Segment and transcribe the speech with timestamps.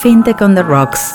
[0.00, 1.14] FinTech on the Rocks,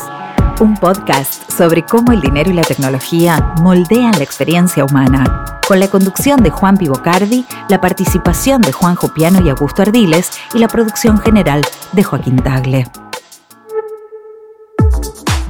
[0.59, 5.87] un podcast sobre cómo el dinero y la tecnología moldean la experiencia humana, con la
[5.87, 11.19] conducción de Juan Pivocardi, la participación de Juan Jopiano y Augusto Ardiles y la producción
[11.19, 11.61] general
[11.91, 12.87] de Joaquín Tagle.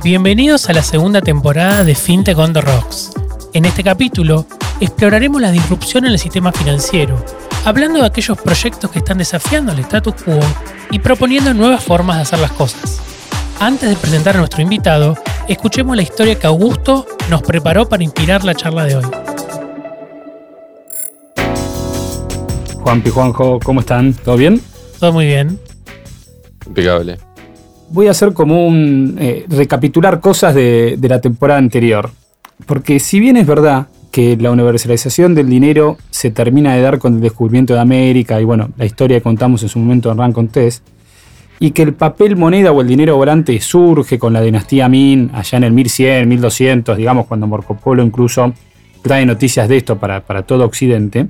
[0.04, 3.12] Bienvenidos a la segunda temporada de FinTech on the Rocks.
[3.54, 4.46] En este capítulo
[4.80, 7.24] exploraremos la disrupción en el sistema financiero,
[7.64, 10.40] hablando de aquellos proyectos que están desafiando el status quo
[10.92, 13.00] y proponiendo nuevas formas de hacer las cosas.
[13.62, 15.18] Antes de presentar a nuestro invitado,
[15.50, 19.04] escuchemos la historia que Augusto nos preparó para inspirar la charla de hoy.
[22.76, 24.14] Juanpi, Juanjo, ¿cómo están?
[24.14, 24.62] ¿Todo bien?
[24.98, 25.60] Todo muy bien.
[26.68, 27.18] Impecable.
[27.90, 32.12] Voy a hacer como un eh, recapitular cosas de, de la temporada anterior.
[32.66, 37.16] Porque si bien es verdad que la universalización del dinero se termina de dar con
[37.16, 40.48] el descubrimiento de América y bueno, la historia que contamos en su momento en Ran
[40.48, 40.84] Test,
[41.60, 45.58] y que el papel moneda o el dinero volante surge con la dinastía Min allá
[45.58, 48.54] en el 1100, 1200, digamos, cuando Marco Polo incluso
[49.02, 51.28] trae noticias de esto para, para todo Occidente.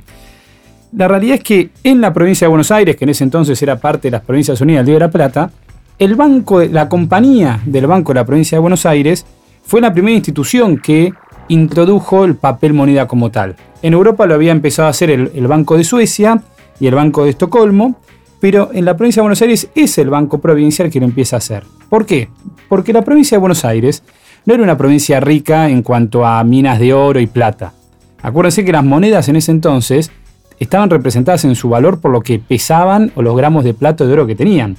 [0.95, 3.80] La realidad es que en la provincia de Buenos Aires, que en ese entonces era
[3.80, 5.52] parte de las provincias unidas del Río de la Plata,
[5.97, 9.25] el banco, la compañía del Banco de la provincia de Buenos Aires
[9.64, 11.14] fue la primera institución que
[11.47, 13.55] introdujo el papel moneda como tal.
[13.81, 16.41] En Europa lo había empezado a hacer el, el Banco de Suecia
[16.80, 17.99] y el Banco de Estocolmo,
[18.40, 21.40] pero en la provincia de Buenos Aires es el Banco Provincial que lo empieza a
[21.40, 21.64] hacer.
[21.90, 22.30] ¿Por qué?
[22.68, 24.04] Porque la provincia de Buenos Aires
[24.45, 27.73] no era una provincia rica en cuanto a minas de oro y plata.
[28.22, 30.12] Acuérdense que las monedas en ese entonces
[30.60, 34.14] estaban representadas en su valor por lo que pesaban o los gramos de plata de
[34.14, 34.78] oro que tenían.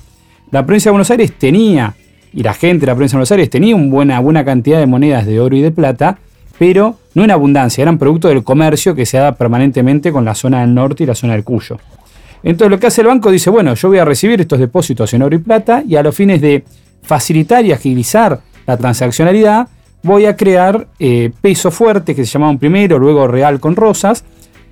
[0.51, 1.95] La provincia de Buenos Aires tenía,
[2.33, 4.87] y la gente de la provincia de Buenos Aires tenía una buena, buena cantidad de
[4.87, 6.19] monedas de oro y de plata,
[6.59, 10.61] pero no en abundancia, eran producto del comercio que se daba permanentemente con la zona
[10.61, 11.79] del norte y la zona del Cuyo.
[12.43, 15.23] Entonces lo que hace el banco dice, bueno, yo voy a recibir estos depósitos en
[15.23, 16.65] oro y plata y a los fines de
[17.03, 19.69] facilitar y agilizar la transaccionalidad,
[20.03, 24.25] voy a crear eh, peso fuerte, que se llamaban primero, luego real con rosas,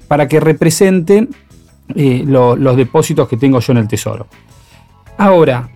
[0.06, 1.28] para que representen
[1.94, 4.26] eh, los depósitos que tengo yo en el tesoro.
[5.16, 5.69] Ahora,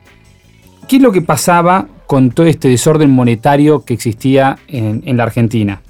[0.89, 5.25] ¿qué es lo que pasaba con todo este desorden monetario que existía en, en la
[5.25, 5.83] Argentina?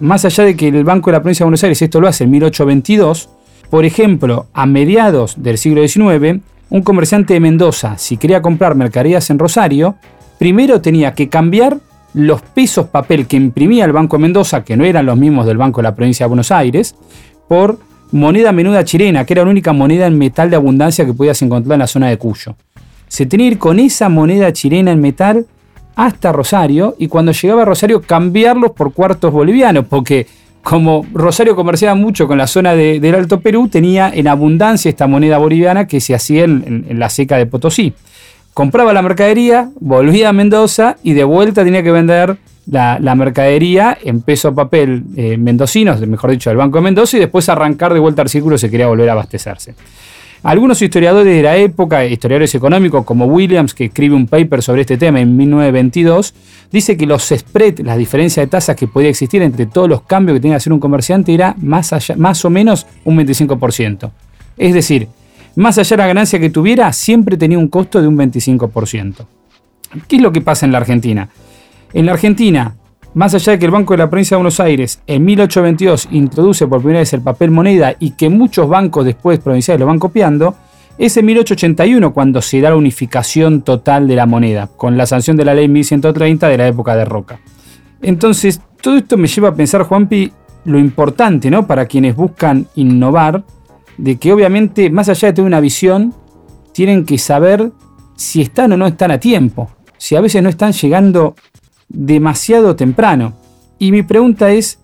[0.00, 2.24] Más allá de que el Banco de la Provincia de Buenos Aires esto lo hace
[2.24, 3.28] en 1822,
[3.70, 6.40] por ejemplo, a mediados del siglo XIX,
[6.70, 9.96] un comerciante de Mendoza, si quería comprar mercaderías en Rosario,
[10.38, 11.78] primero tenía que cambiar
[12.14, 15.58] los pesos papel que imprimía el Banco de Mendoza, que no eran los mismos del
[15.58, 16.94] Banco de la Provincia de Buenos Aires,
[17.46, 17.78] por
[18.12, 21.74] moneda menuda chilena, que era la única moneda en metal de abundancia que podías encontrar
[21.74, 22.56] en la zona de Cuyo.
[23.08, 25.46] Se tenía que ir con esa moneda chilena en metal
[25.96, 30.26] hasta Rosario y cuando llegaba a Rosario cambiarlos por cuartos bolivianos, porque
[30.62, 35.38] como Rosario comerciaba mucho con la zona del Alto Perú, tenía en abundancia esta moneda
[35.38, 37.94] boliviana que se hacía en, la seca de Potosí.
[38.54, 42.36] Compraba la mercadería, volvía a Mendoza y de vuelta tenía que vender
[42.70, 47.48] la, mercadería en peso papel eh, mendocinos, mejor dicho, del Banco de Mendoza, y después
[47.48, 49.74] arrancar de vuelta al círculo si quería volver a abastecerse.
[50.42, 54.96] Algunos historiadores de la época, historiadores económicos como Williams, que escribe un paper sobre este
[54.96, 56.32] tema en 1922,
[56.70, 60.36] dice que los spread, la diferencia de tasas que podía existir entre todos los cambios
[60.36, 64.10] que tenía que hacer un comerciante, era más, allá, más o menos un 25%.
[64.56, 65.08] Es decir,
[65.56, 69.26] más allá de la ganancia que tuviera, siempre tenía un costo de un 25%.
[70.06, 71.28] ¿Qué es lo que pasa en la Argentina?
[71.92, 72.76] En la Argentina,
[73.14, 76.66] más allá de que el Banco de la Provincia de Buenos Aires en 1822 introduce
[76.66, 80.54] por primera vez el papel moneda y que muchos bancos después provinciales lo van copiando,
[80.98, 85.36] es en 1881 cuando se da la unificación total de la moneda, con la sanción
[85.36, 87.40] de la ley 1130 de la época de Roca.
[88.02, 90.32] Entonces, todo esto me lleva a pensar, Juanpi,
[90.64, 91.66] lo importante, ¿no?
[91.66, 93.44] Para quienes buscan innovar,
[93.96, 96.14] de que obviamente, más allá de tener una visión,
[96.72, 97.72] tienen que saber
[98.16, 99.70] si están o no están a tiempo.
[99.96, 101.34] Si a veces no están llegando
[101.88, 103.34] demasiado temprano.
[103.78, 104.78] Y mi pregunta es,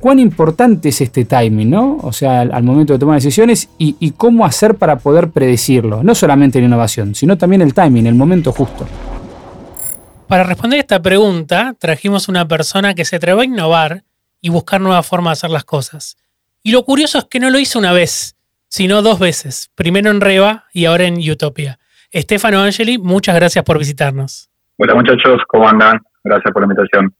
[0.00, 1.98] ¿cuán importante es este timing, no?
[2.02, 6.02] O sea, al, momento de tomar decisiones y, cómo hacer para poder predecirlo.
[6.02, 8.86] No solamente la innovación, sino también el timing, el momento justo.
[10.28, 14.04] Para responder esta pregunta, trajimos una persona que se atrevió a innovar
[14.40, 16.16] y buscar nuevas formas de hacer las cosas.
[16.62, 18.36] Y lo curioso es que no lo hizo una vez,
[18.68, 19.70] sino dos veces.
[19.74, 21.78] Primero en Reba y ahora en Utopia.
[22.10, 24.48] Estefano Angeli, muchas gracias por visitarnos.
[24.78, 26.00] Hola muchachos, ¿cómo andan?
[26.24, 27.14] Gracias por la invitación.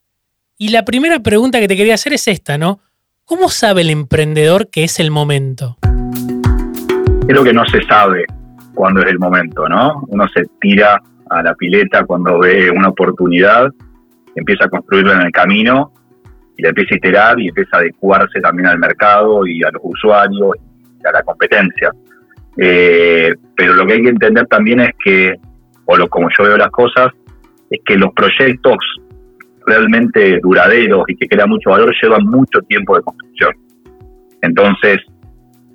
[0.59, 2.81] Y la primera pregunta que te quería hacer es esta, ¿no?
[3.25, 5.77] ¿Cómo sabe el emprendedor que es el momento?
[7.27, 8.25] Creo que no se sabe
[8.75, 10.05] cuándo es el momento, ¿no?
[10.09, 11.01] Uno se tira
[11.31, 13.71] a la pileta cuando ve una oportunidad,
[14.35, 15.93] empieza a construirlo en el camino
[16.57, 19.83] y la empieza a iterar y empieza a adecuarse también al mercado y a los
[19.85, 20.57] usuarios
[21.03, 21.91] y a la competencia.
[22.57, 25.35] Eh, pero lo que hay que entender también es que,
[25.87, 27.13] o lo, como yo veo las cosas,
[27.73, 28.77] es que los proyectos
[29.67, 33.53] realmente duraderos y que crean mucho valor llevan mucho tiempo de construcción.
[34.43, 34.99] Entonces,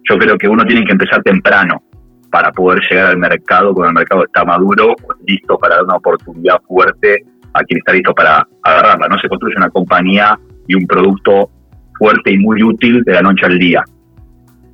[0.09, 1.81] yo creo que uno tiene que empezar temprano
[2.29, 4.95] para poder llegar al mercado cuando el mercado está maduro,
[5.25, 7.23] listo para dar una oportunidad fuerte
[7.53, 9.07] a quien está listo para agarrarla.
[9.07, 11.49] No se construye una compañía y un producto
[11.97, 13.83] fuerte y muy útil de la noche al día.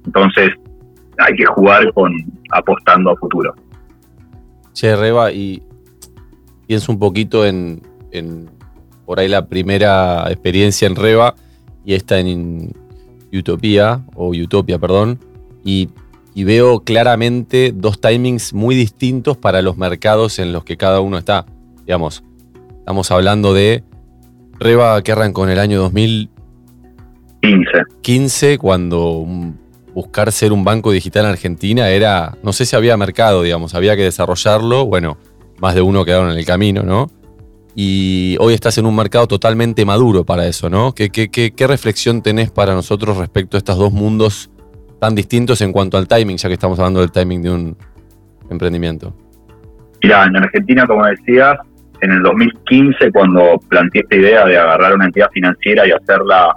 [0.05, 0.49] Entonces,
[1.19, 2.11] hay que jugar con
[2.51, 3.53] apostando a futuro.
[4.73, 5.61] Che, Reba, y
[6.67, 7.81] pienso un poquito en,
[9.05, 11.35] por ahí la primera experiencia en Reba
[11.85, 12.73] y esta en
[13.31, 15.19] Utopía, o Utopia, perdón,
[15.63, 15.89] y,
[16.35, 21.45] veo claramente dos timings muy distintos para los mercados en los que cada uno está.
[21.85, 22.23] Digamos,
[22.79, 23.83] estamos hablando de
[24.59, 29.27] Reba que arrancó en el año 2015, 15, cuando
[29.93, 33.95] buscar ser un banco digital en Argentina era, no sé si había mercado, digamos, había
[33.95, 35.17] que desarrollarlo, bueno,
[35.59, 37.09] más de uno quedaron en el camino, ¿no?
[37.75, 40.93] y hoy estás en un mercado totalmente maduro para eso, ¿no?
[40.93, 44.51] ¿Qué, qué, qué, reflexión tenés para nosotros respecto a estos dos mundos
[44.99, 47.77] tan distintos en cuanto al timing, ya que estamos hablando del timing de un
[48.49, 49.15] emprendimiento?
[50.03, 51.57] Mira, en Argentina, como decías,
[52.01, 56.55] en el 2015, cuando planteé esta idea de agarrar una entidad financiera y hacerla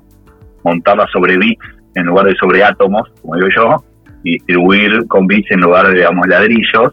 [0.64, 1.64] montada sobre bits
[1.94, 3.84] en lugar de sobre átomos, como digo yo,
[4.22, 6.92] y distribuir con bits en lugar de, digamos, ladrillos,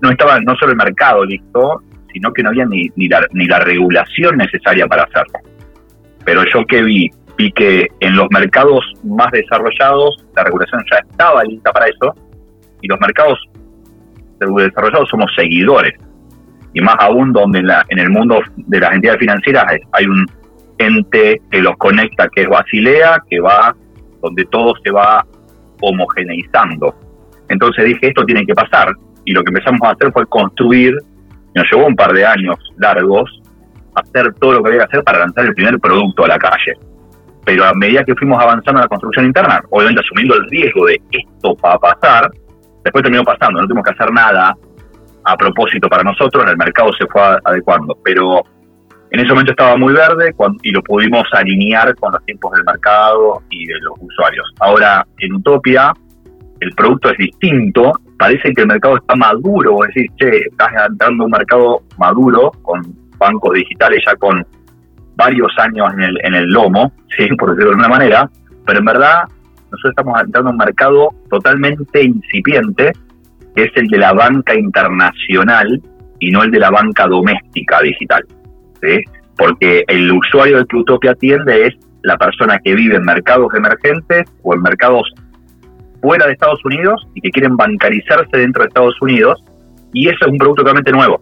[0.00, 1.82] no estaba no solo el mercado listo,
[2.12, 5.38] sino que no había ni, ni, la, ni la regulación necesaria para hacerlo.
[6.24, 11.44] Pero yo que vi, vi que en los mercados más desarrollados la regulación ya estaba
[11.44, 12.14] lista para eso,
[12.80, 13.38] y los mercados
[14.38, 15.94] desarrollados somos seguidores.
[16.74, 20.26] Y más aún donde en, la, en el mundo de las entidades financieras hay un
[20.78, 23.74] ente que los conecta, que es Basilea, que va
[24.22, 25.24] donde todo se va
[25.80, 26.94] homogeneizando.
[27.48, 28.92] Entonces dije, esto tiene que pasar.
[29.28, 30.96] Y lo que empezamos a hacer fue construir
[31.54, 33.42] nos llevó un par de años largos
[33.94, 36.72] hacer todo lo que había que hacer para lanzar el primer producto a la calle.
[37.44, 40.98] Pero a medida que fuimos avanzando en la construcción interna, obviamente asumiendo el riesgo de
[41.10, 42.30] esto va a pasar,
[42.84, 44.56] después terminó pasando, no tuvimos que hacer nada
[45.24, 48.42] a propósito para nosotros, el mercado se fue adecuando, pero
[49.10, 53.42] en ese momento estaba muy verde y lo pudimos alinear con los tiempos del mercado
[53.50, 54.50] y de los usuarios.
[54.60, 55.92] Ahora, en Utopia,
[56.60, 61.24] el producto es distinto parece que el mercado está maduro, es decir, che, estás entrando
[61.24, 62.82] un mercado maduro con
[63.16, 64.44] bancos digitales ya con
[65.16, 67.26] varios años en el, en el lomo, ¿sí?
[67.36, 68.30] por decirlo de alguna manera,
[68.66, 69.22] pero en verdad
[69.70, 72.92] nosotros estamos entrando a un mercado totalmente incipiente,
[73.54, 75.80] que es el de la banca internacional
[76.20, 78.24] y no el de la banca doméstica digital.
[78.82, 79.00] ¿sí?
[79.36, 84.24] Porque el usuario del que Utopia atiende es la persona que vive en mercados emergentes
[84.42, 85.12] o en mercados
[86.00, 89.42] fuera de Estados Unidos y que quieren bancarizarse dentro de Estados Unidos.
[89.92, 91.20] Y eso es un producto totalmente nuevo.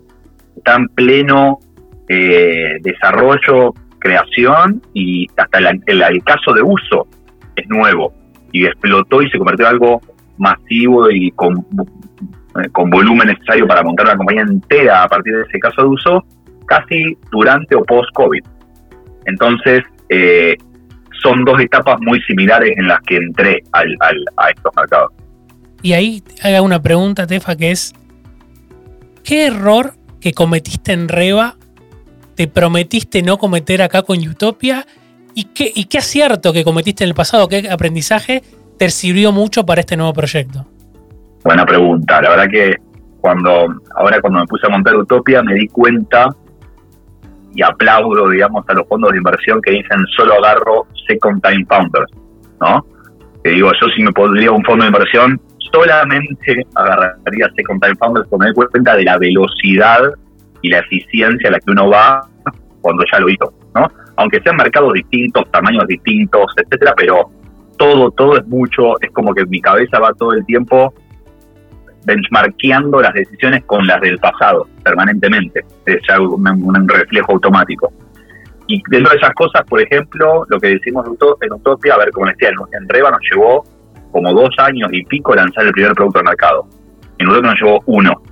[0.56, 1.58] Está en pleno
[2.08, 7.06] eh, desarrollo, creación y hasta el, caso de uso
[7.56, 8.12] es nuevo.
[8.52, 10.00] Y explotó y se convirtió en algo
[10.38, 11.58] masivo y con,
[12.62, 15.88] eh, con volumen necesario para montar una compañía entera a partir de ese caso de
[15.88, 16.24] uso,
[16.66, 18.42] casi durante o post-COVID.
[19.26, 20.56] Entonces, eh,
[21.22, 23.96] son dos etapas muy similares en las que entré al,
[24.36, 25.12] a estos mercados.
[25.82, 27.94] Y ahí haga una pregunta, Tefa, que es,
[29.22, 31.56] ¿qué error que cometiste en Reba
[32.34, 34.86] te prometiste no cometer acá con Utopia?
[35.34, 38.42] ¿Y qué, ¿Y qué acierto que cometiste en el pasado, qué aprendizaje
[38.78, 40.66] te sirvió mucho para este nuevo proyecto?
[41.44, 42.20] Buena pregunta.
[42.20, 42.74] La verdad que
[43.20, 46.28] cuando ahora cuando me puse a montar Utopia me di cuenta
[47.56, 52.12] y aplaudo, digamos, a los fondos de inversión que dicen solo agarro second time founders,
[52.60, 52.84] ¿no?
[53.42, 55.40] Digo, yo si me podría un fondo de inversión,
[55.72, 60.00] solamente agarraría second time founders porque me doy cuenta de la velocidad
[60.62, 62.20] y la eficiencia a la que uno va
[62.82, 63.88] cuando ya lo hizo, ¿no?
[64.16, 67.30] Aunque sean mercados distintos, tamaños distintos, etcétera, pero
[67.78, 70.92] todo, todo es mucho, es como que mi cabeza va todo el tiempo
[72.06, 75.64] benchmarkeando las decisiones con las del pasado permanentemente.
[75.84, 77.92] Es un, reflejo automático.
[78.68, 81.04] Y dentro de esas cosas, por ejemplo, lo que decimos
[81.40, 83.64] en Utopia, a ver, como decía, en Reba nos llevó
[84.12, 86.66] como dos años y pico lanzar el primer producto al mercado.
[87.18, 88.22] En Utopia nos llevó uno.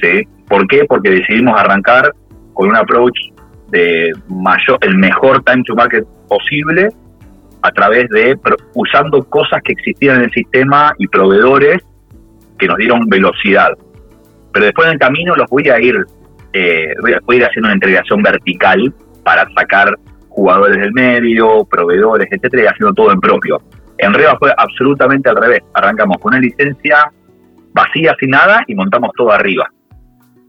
[0.00, 0.22] ¿sí?
[0.48, 0.84] ¿Por qué?
[0.84, 2.12] Porque decidimos arrancar
[2.54, 3.16] con un approach
[3.68, 6.88] de mayor, el mejor time to market posible
[7.62, 8.38] a través de
[8.74, 11.82] usando cosas que existían en el sistema y proveedores
[12.58, 13.70] que nos dieron velocidad.
[14.52, 15.96] Pero después del camino los voy a ir,
[16.52, 19.94] eh, voy, a, ir haciendo una integración vertical para sacar
[20.28, 23.60] jugadores del medio, proveedores, etcétera, y haciendo todo en propio.
[23.98, 25.60] En Reba fue absolutamente al revés.
[25.74, 27.10] Arrancamos con una licencia
[27.72, 29.70] vacía, sin nada, y montamos todo arriba.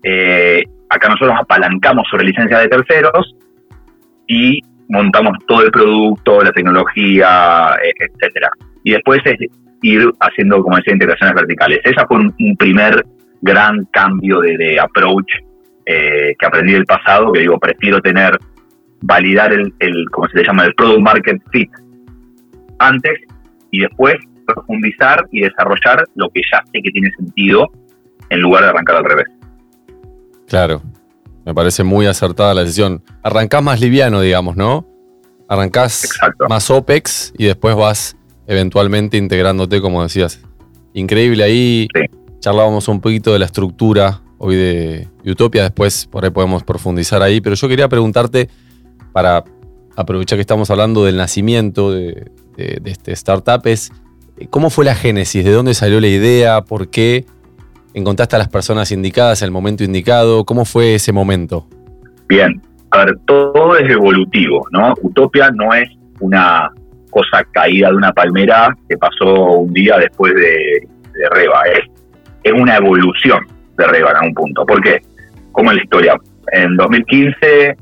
[0.04, 3.36] Eh, acá nosotros apalancamos sobre licencias de terceros
[4.28, 8.50] y montamos todo el producto, la tecnología, e, etcétera.
[8.84, 9.38] Y después es
[9.82, 11.80] ir haciendo, como decía, integraciones verticales.
[11.84, 13.06] Ese fue un, primer
[13.42, 15.28] gran cambio de, approach
[15.86, 18.38] eh, que aprendí del pasado, que digo, prefiero tener,
[19.02, 21.70] validar el, el, como se le llama, el product market fit
[22.80, 23.20] antes
[23.72, 24.16] y después
[24.46, 27.70] profundizar y desarrollar lo que ya sé que tiene sentido
[28.30, 29.26] en lugar de arrancar al revés.
[30.48, 30.82] Claro,
[31.46, 33.04] me parece muy acertada la decisión.
[33.24, 34.88] Arrancás más liviano, digamos, ¿no?
[35.50, 36.10] Arrancás
[36.50, 38.17] más OPEX y después vas
[38.48, 40.42] eventualmente integrándote, como decías.
[40.94, 41.88] Increíble ahí.
[42.40, 47.42] Charlábamos un poquito de la estructura hoy de Utopia, después por ahí podemos profundizar ahí,
[47.42, 48.50] pero yo quería preguntarte,
[49.12, 49.44] para
[49.96, 52.32] aprovechar que estamos hablando del nacimiento de,
[52.86, 53.92] este startup, es
[54.50, 57.26] cómo fue la génesis, de dónde salió la idea, por qué
[57.94, 61.68] encontraste a las personas indicadas en el momento indicado, cómo fue ese momento.
[62.28, 62.62] Bien,
[62.92, 64.94] a ver, todo es evolutivo, ¿no?
[65.02, 65.90] Utopia no es
[66.20, 66.72] una
[67.18, 70.88] cosa caída de una palmera que pasó un día después de,
[71.32, 71.80] Reba, es,
[72.44, 73.40] es una evolución
[73.76, 74.66] de Reba en algún punto.
[74.66, 75.02] ¿Por qué?
[75.52, 76.16] Como en la historia.
[76.52, 77.76] En 2015,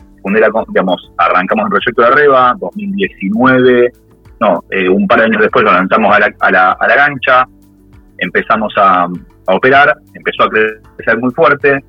[0.70, 3.92] digamos, arrancamos el proyecto de Reba, 2019,
[4.40, 6.96] no, eh, un par de años después lo lanzamos a la, a la, a la
[6.96, 7.46] gancha,
[8.18, 9.04] empezamos a,
[9.48, 11.84] a operar, empezó a crecer muy fuerte,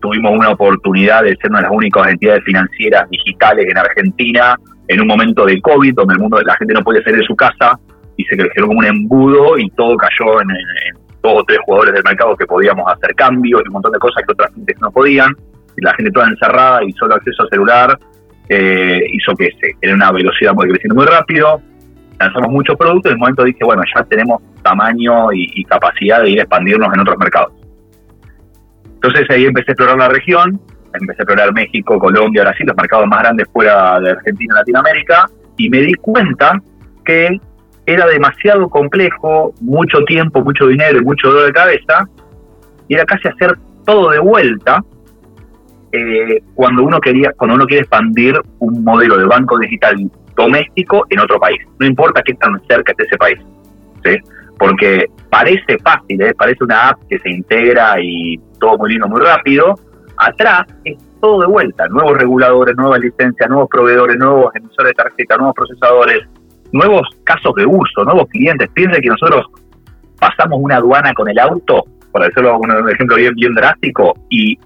[0.00, 4.56] tuvimos una oportunidad de ser una de las únicas entidades financieras digitales en Argentina
[4.90, 7.36] en un momento de COVID, donde el mundo la gente no podía salir de su
[7.36, 7.78] casa
[8.16, 10.48] y se creció como un embudo y todo cayó en,
[11.22, 14.24] dos o tres jugadores del mercado que podíamos hacer cambios y un montón de cosas
[14.26, 15.32] que otras gente no podían.
[15.76, 17.98] Y la gente toda encerrada y solo acceso a celular
[18.48, 21.62] eh, hizo que se era una velocidad muy creciendo muy rápido.
[22.18, 26.20] Lanzamos muchos productos y en el momento dije, bueno, ya tenemos tamaño y, y capacidad
[26.22, 27.52] de ir a expandirnos en otros mercados.
[28.94, 30.60] Entonces ahí empecé a explorar la región,
[30.94, 35.26] empecé a explorar México, Colombia, Brasil, los mercados más grandes fuera de Argentina y Latinoamérica,
[35.56, 36.60] y me di cuenta
[37.04, 37.40] que
[37.86, 42.08] era demasiado complejo, mucho tiempo, mucho dinero y mucho dolor de cabeza,
[42.88, 44.82] y era casi hacer todo de vuelta
[45.92, 49.96] eh, cuando uno quería, cuando uno quiere expandir un modelo de banco digital
[50.36, 51.60] doméstico en otro país.
[51.78, 53.38] No importa qué tan cerca esté ese país.
[54.04, 54.16] ¿sí?
[54.58, 56.34] Porque parece fácil, ¿eh?
[56.34, 59.74] parece una app que se integra y todo muy lindo, muy rápido.
[60.20, 65.36] Atrás es todo de vuelta, nuevos reguladores, nuevas licencias, nuevos proveedores, nuevos emisores de tarjeta,
[65.38, 66.18] nuevos procesadores,
[66.72, 68.68] nuevos casos de uso, nuevos clientes.
[68.74, 69.46] Piensen que nosotros
[70.18, 74.58] pasamos una aduana con el auto, por decirlo un ejemplo bien, bien drástico, y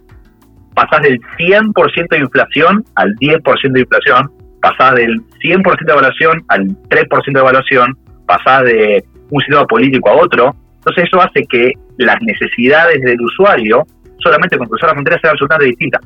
[0.75, 6.67] pasás del 100% de inflación al 10% de inflación, pasás del 100% de evaluación al
[6.89, 7.97] 3% de evaluación,
[8.27, 10.57] pasás de un sistema político a otro.
[10.79, 13.87] Entonces eso hace que las necesidades del usuario
[14.25, 16.01] solamente con cruzar la frontera sean absolutamente distintas.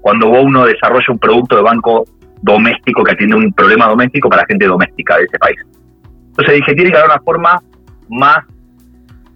[0.00, 2.04] Cuando uno desarrolla un producto de banco
[2.40, 5.58] doméstico que atiende un problema doméstico para gente doméstica de ese país.
[6.28, 7.62] Entonces dije, tiene que haber una forma
[8.08, 8.38] más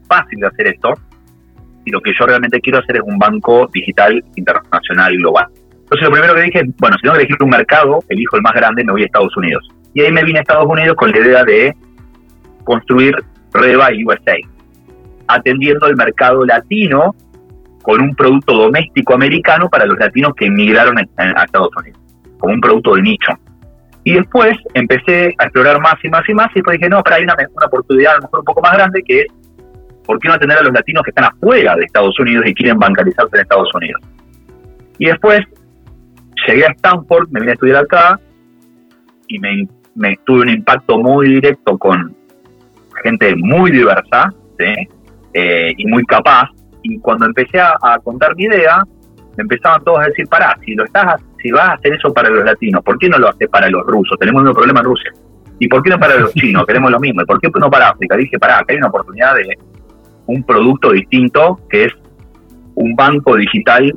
[0.08, 0.94] fácil de hacer esto.
[1.85, 5.46] Y lo que yo realmente quiero hacer es un banco digital internacional y global.
[5.70, 8.54] Entonces lo primero que dije, bueno, si tengo que elegir un mercado, elijo el más
[8.54, 9.68] grande, me voy a Estados Unidos.
[9.94, 11.76] Y ahí me vine a Estados Unidos con la idea de
[12.64, 13.14] construir
[13.52, 14.37] Reba USA,
[15.28, 17.14] atendiendo el mercado latino
[17.87, 21.02] con un producto doméstico americano para los latinos que emigraron a,
[21.45, 22.00] Estados Unidos,
[22.37, 23.33] como un producto de nicho.
[24.02, 27.14] Y después empecé a explorar más y más y más y después dije, no, pero
[27.14, 29.26] hay una, una oportunidad a lo mejor un poco más grande que es,
[30.05, 32.76] ¿por qué no atender a los latinos que están afuera de Estados Unidos y quieren
[32.76, 34.02] bancarizarse en Estados Unidos?
[34.99, 35.43] Y después
[36.49, 38.19] llegué a Stanford, me vine a estudiar acá
[39.28, 39.69] y me,
[40.25, 42.16] tuve un impacto muy directo con
[43.05, 44.28] gente muy diversa
[44.59, 46.49] eh, y muy capaz.
[46.88, 48.85] Y cuando empecé a, contar mi idea,
[49.37, 52.31] me empezaban todos a decir, pará, si, lo estás, si vas a hacer eso para
[52.31, 54.16] los latinos, ¿por qué no lo haces para los rusos?
[54.21, 55.12] Tenemos un problema en Rusia.
[55.59, 56.64] ¿Y por qué no para los chinos?
[56.69, 57.23] Queremos lo mismo.
[57.23, 58.16] ¿Y por qué no para África?
[58.16, 59.59] Dije, pará, que hay una oportunidad de
[60.26, 61.93] un producto distinto que es
[62.76, 63.93] un banco digital,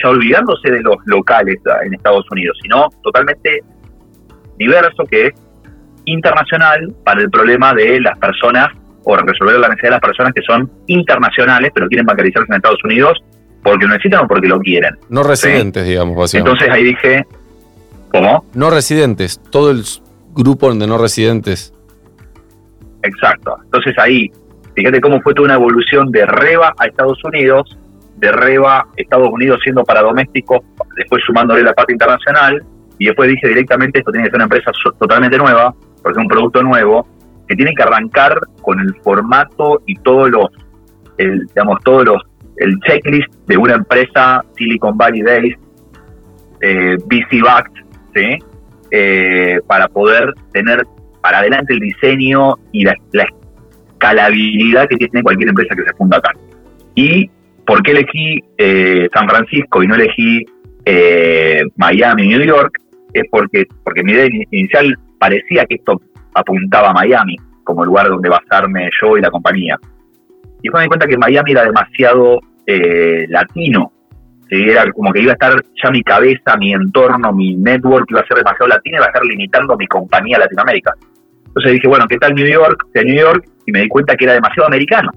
[0.00, 3.62] ya olvidándose de los locales en Estados Unidos, sino totalmente
[4.58, 5.34] diverso, que es
[6.04, 8.68] internacional para el problema de las personas
[9.10, 12.84] o resolver la necesidad de las personas que son internacionales pero quieren bancarizarse en Estados
[12.84, 13.18] Unidos
[13.62, 14.96] porque lo necesitan o porque lo quieren.
[15.08, 16.64] No residentes, digamos, básicamente.
[16.64, 17.26] Entonces ahí dije,
[18.12, 18.44] ¿cómo?
[18.54, 19.82] No residentes, todo el
[20.34, 21.72] grupo de no residentes.
[23.02, 23.56] Exacto.
[23.64, 24.30] Entonces ahí,
[24.74, 27.78] fíjate cómo fue toda una evolución de Reba a Estados Unidos,
[28.16, 30.60] de Reba Estados Unidos siendo para domésticos,
[30.96, 32.62] después sumándole la parte internacional,
[32.98, 36.28] y después dije directamente, esto tiene que ser una empresa totalmente nueva, porque es un
[36.28, 37.06] producto nuevo,
[37.48, 40.48] que tiene que arrancar con el formato y todos los,
[41.16, 42.22] digamos, todos los
[42.58, 45.54] el checklist de una empresa Silicon Valley Days,
[46.60, 48.38] eh, VC backed, ¿sí?
[48.90, 50.82] Eh, para poder tener
[51.20, 52.94] para adelante el diseño y la,
[53.92, 56.32] escalabilidad que tiene cualquier empresa que se funda acá.
[56.94, 57.28] ¿Y
[57.66, 60.44] por qué elegí eh, San Francisco y no elegí
[60.84, 62.78] eh, Miami, New York?
[63.12, 66.00] Es porque, porque mi idea inicial parecía que esto
[66.34, 69.78] apuntaba a Miami como lugar donde basarme yo y la compañía.
[70.60, 73.92] Y después me di cuenta que Miami era demasiado eh, latino.
[74.50, 78.26] Era como que iba a estar ya mi cabeza, mi entorno, mi network iba a
[78.26, 80.94] ser demasiado latino y iba a estar limitando mi compañía a Latinoamérica.
[81.48, 82.86] Entonces dije, bueno, ¿qué tal New York?
[82.94, 85.10] De New York y me di cuenta que era demasiado americano.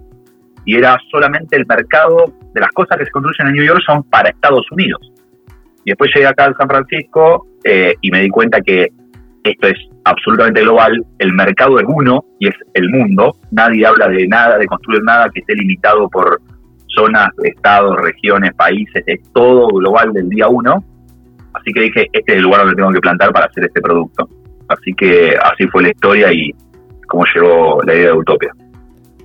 [0.66, 4.04] Y era solamente el mercado de las cosas que se construyen en New York son
[4.04, 5.00] para Estados Unidos.
[5.86, 8.90] Y después llegué acá a San Francisco eh, y me di cuenta que
[9.44, 14.28] esto es absolutamente global, el mercado es uno y es el mundo, nadie habla de
[14.28, 16.42] nada, de construir nada que esté limitado por
[16.88, 20.84] zonas, estados, regiones, países, es todo global del día uno,
[21.54, 24.28] así que dije, este es el lugar donde tengo que plantar para hacer este producto.
[24.68, 26.52] Así que así fue la historia y
[27.08, 28.52] cómo llegó la idea de Utopia.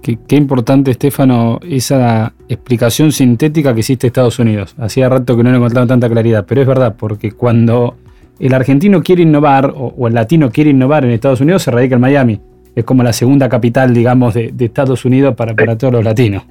[0.02, 4.76] Qué, importante, Estefano, esa explicación sintética que hiciste Estados Unidos.
[4.78, 7.96] Hacía rato que no le encontraba tanta claridad, pero es verdad, porque cuando
[8.38, 12.00] el argentino quiere innovar o, el latino quiere innovar en Estados Unidos, se radica en
[12.00, 12.40] Miami.
[12.74, 16.42] Es como la segunda capital, digamos, de, Estados Unidos para, para, todos los latinos.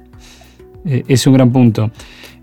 [0.84, 1.90] Eh, es un gran punto.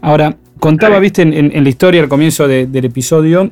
[0.02, 3.50] Ahora, contaba, viste, en, la historia, al comienzo del episodio,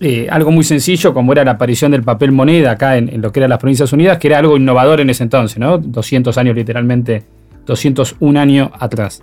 [0.00, 3.40] eh, algo muy sencillo, como era la aparición del papel moneda acá en, lo que
[3.40, 5.78] eran las Provincias Unidas, que era algo innovador en ese entonces, ¿no?
[5.78, 7.22] 200 años literalmente,
[7.66, 9.22] 201 años atrás.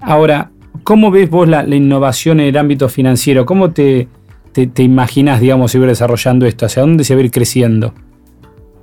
[0.00, 0.50] Ahora,
[0.84, 3.44] ¿cómo ves vos la, innovación en el ámbito financiero?
[3.44, 4.08] ¿Cómo te,
[4.52, 6.66] te, imaginas, digamos, ir desarrollando esto?
[6.66, 7.94] ¿Hacia dónde se va a ir creciendo?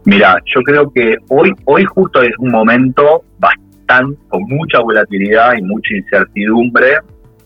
[0.05, 5.61] Mira, yo creo que hoy, hoy justo es un momento bastante, con mucha volatilidad y
[5.61, 6.97] mucha incertidumbre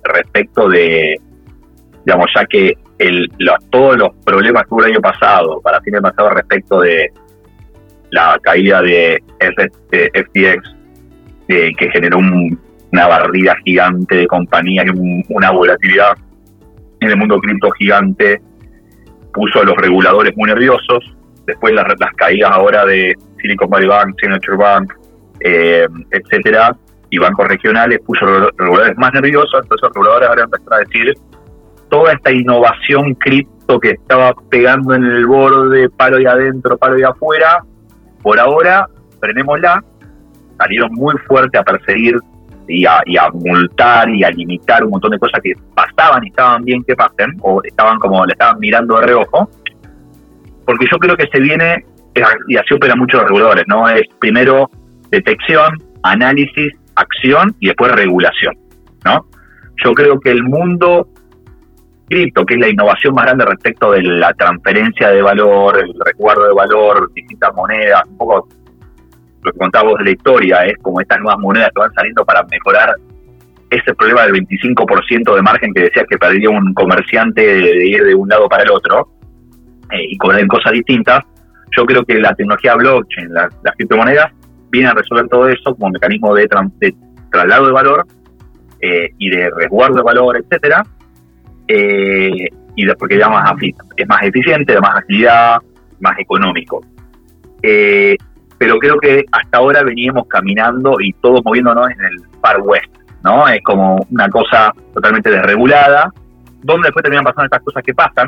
[0.03, 1.19] respecto de,
[2.05, 2.77] digamos, ya que
[3.69, 7.11] todos los problemas que hubo el año pasado, para fin de pasado respecto de
[8.11, 10.75] la caída de FTX,
[11.47, 16.13] que generó una barrida gigante de compañías y una volatilidad
[17.01, 18.41] en el mundo cripto gigante,
[19.33, 21.03] puso a los reguladores muy nerviosos.
[21.45, 21.85] Después las,
[22.15, 24.93] caídas ahora de Silicon Valley Bank, Signature Bank,
[25.39, 26.75] eh, etcétera,
[27.09, 29.59] y bancos regionales puso a los reguladores más nerviosos.
[29.63, 31.13] Entonces los reguladores ahora empezaron a decir
[31.89, 37.05] toda esta innovación cripto que estaba pegando en el borde, palo de adentro, palo de
[37.05, 37.63] afuera,
[38.21, 38.87] por ahora,
[39.19, 39.83] frenémosla,
[40.57, 42.17] salieron muy fuerte a perseguir
[42.71, 46.83] y a, multar y a limitar un montón de cosas que pasaban y estaban bien
[46.83, 49.49] que pasen, o estaban como le estaban mirando de reojo,
[50.65, 51.85] porque yo creo que se viene,
[52.47, 53.89] y así operan muchos los reguladores, ¿no?
[53.89, 54.69] Es primero
[55.09, 58.55] detección, análisis, acción y después regulación,
[59.05, 59.25] ¿no?
[59.83, 61.07] Yo creo que el mundo
[62.07, 66.47] cripto, que es la innovación más grande respecto de la transferencia de valor, el recuerdo
[66.47, 68.47] de valor, distintas monedas, un poco
[69.43, 72.43] lo que contábamos de la historia, es como estas nuevas monedas que van saliendo para
[72.43, 72.95] mejorar
[73.69, 78.13] ese problema del 25% de margen que decía que perdía un comerciante de ir de
[78.13, 79.07] un lado para el otro
[79.91, 81.23] eh, y cobrar cosas distintas.
[81.75, 84.31] Yo creo que la tecnología blockchain, las, criptomonedas,
[84.69, 86.49] vienen a resolver todo eso como mecanismo de,
[87.31, 88.05] traslado de valor
[88.81, 90.83] eh, y de resguardo de valor, etcétera,
[91.67, 93.53] eh, y porque ya más,
[93.95, 95.59] es más eficiente, de más agilidad,
[96.01, 96.81] más económico.
[98.61, 103.47] Pero creo que hasta ahora veníamos caminando y todos moviéndonos en el Far West, ¿no?
[103.47, 106.13] Es como una cosa totalmente desregulada,
[106.61, 108.27] donde después terminan pasando estas cosas que pasan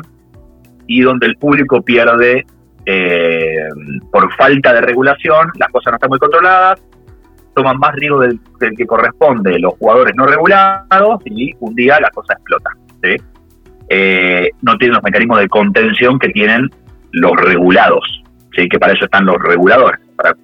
[0.88, 2.44] y donde el público pierde
[2.84, 3.68] eh,
[4.10, 6.82] por falta de regulación, las cosas no están muy controladas,
[7.54, 8.40] toman más riesgo del,
[8.76, 12.70] que corresponde los jugadores no regulados y un día la cosa explota.
[13.04, 13.14] ¿sí?
[13.88, 16.68] Eh, no tienen los mecanismos de contención que tienen
[17.12, 18.24] los regulados,
[18.56, 18.68] ¿sí?
[18.68, 20.34] que para eso están los reguladores, para,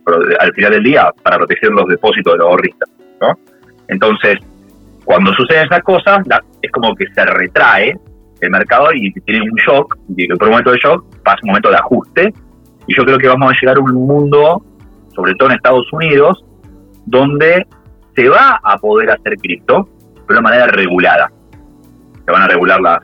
[0.40, 2.88] al final del día, para proteger los depósitos de los ahorristas.
[3.20, 3.38] ¿no?
[3.88, 4.38] Entonces,
[5.04, 6.20] cuando suceden esas cosas,
[6.62, 7.98] es como que se retrae
[8.40, 11.70] el mercado y tiene un shock, y por un momento de shock pasa un momento
[11.70, 12.34] de ajuste,
[12.86, 14.62] y yo creo que vamos a llegar a un mundo,
[15.14, 16.44] sobre todo en Estados Unidos,
[17.06, 17.66] donde
[18.14, 19.88] se va a poder hacer cripto,
[20.26, 21.30] pero de manera regulada.
[22.24, 23.00] Se van a regular las,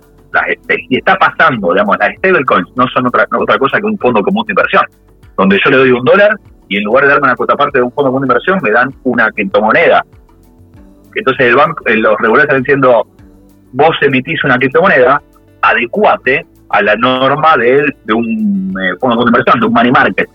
[0.88, 4.44] y está pasando, digamos, las stablecoins no son otra, otra cosa que un fondo común
[4.46, 4.83] de inversión,
[5.37, 7.85] donde yo le doy un dólar y en lugar de darme una cuota parte de
[7.85, 10.05] un fondo de inversión, me dan una criptomoneda.
[11.14, 13.07] Entonces el banco, eh, los reguladores están diciendo,
[13.72, 15.22] vos emitís una criptomoneda,
[15.62, 20.29] adecuate a la norma de, de un eh, fondo de inversión, de un money market,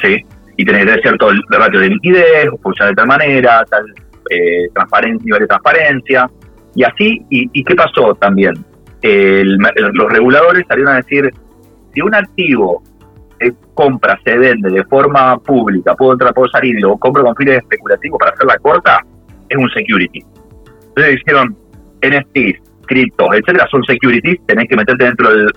[0.00, 0.24] ¿sí?
[0.56, 3.84] Y tenés que tener cierto ratio de liquidez, funciona de tal manera, tal,
[4.30, 6.30] eh, transparencia, nivel de transparencia.
[6.74, 8.54] Y así, ¿y, qué pasó también?
[9.02, 11.28] los reguladores salieron a decir,
[11.92, 12.84] si un activo
[13.74, 17.58] compra, se vende de forma pública, puedo entrar, puedo salir y lo compro con fines
[17.58, 19.00] especulativos para hacerla corta,
[19.48, 20.20] es un security.
[20.88, 21.56] Entonces dijeron,
[22.02, 25.52] NFTs, criptos, etcétera, son securities, tenés que meterte dentro del,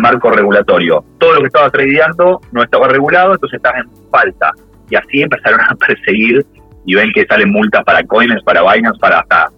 [0.00, 1.02] marco regulatorio.
[1.16, 4.52] Todo lo que estaba tradeando no estaba regulado, entonces estás en falta.
[4.90, 6.44] Y así empezaron a perseguir
[6.84, 9.50] y ven que salen multas para coins, para Binance, para hasta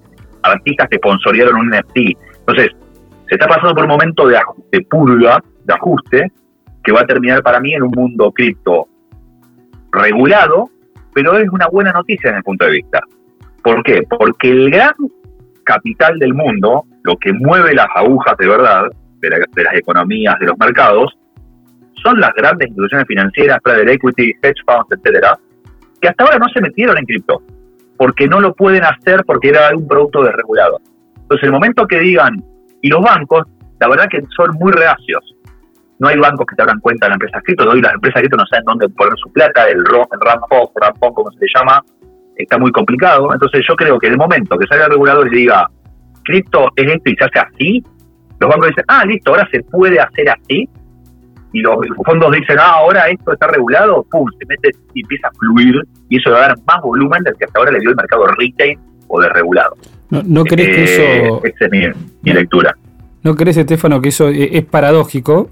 [0.43, 2.17] artistas que sponsoriaron un NFT.
[2.47, 2.69] Entonces,
[3.29, 4.39] se está pasando por un momento de,
[4.71, 6.33] de purga, de ajuste,
[6.83, 8.89] que va a terminar para mí en un mundo cripto
[9.93, 10.71] regulado,
[11.15, 13.01] pero es una buena noticia desde mi punto de vista.
[13.63, 14.03] ¿Por qué?
[14.09, 14.95] Porque el gran
[15.65, 18.85] capital del mundo, lo que mueve las agujas de verdad
[19.21, 19.31] de,
[19.63, 21.17] las economías, de los mercados,
[22.03, 25.39] son las grandes instituciones financieras, private equity, hedge funds, etcétera,
[26.01, 27.43] que hasta ahora no se metieron en cripto,
[27.99, 30.81] porque no lo pueden hacer porque era un producto desregulado.
[31.17, 32.43] Entonces, el momento que digan,
[32.81, 33.45] y los bancos,
[33.79, 35.37] la verdad que son muy reacios.
[36.01, 38.37] No hay bancos que te abran cuenta de la empresa cripto, hoy las empresas cripto
[38.37, 41.85] no saben dónde poner su plata, el, el Rampop, Rampop, como se le llama,
[42.37, 43.33] está muy complicado.
[43.33, 45.69] Entonces yo creo que en el momento que salga el regulador y diga,
[46.25, 47.85] cripto es esto y se hace así,
[48.41, 50.69] los bancos dicen, ah, listo, ahora se puede hacer así.
[51.53, 55.33] Y los fondos dicen, ah, ahora esto está regulado, pum, se mete y empieza a
[55.33, 57.97] fluir y eso va a dar más volumen del que hasta ahora le dio el
[57.97, 59.77] mercado retail o desregulado.
[60.09, 61.45] ¿No, no crees que eh, eso...
[61.45, 62.75] Esa es mi, lectura.
[63.23, 65.51] ¿No crees, Estefano, que eso es paradójico?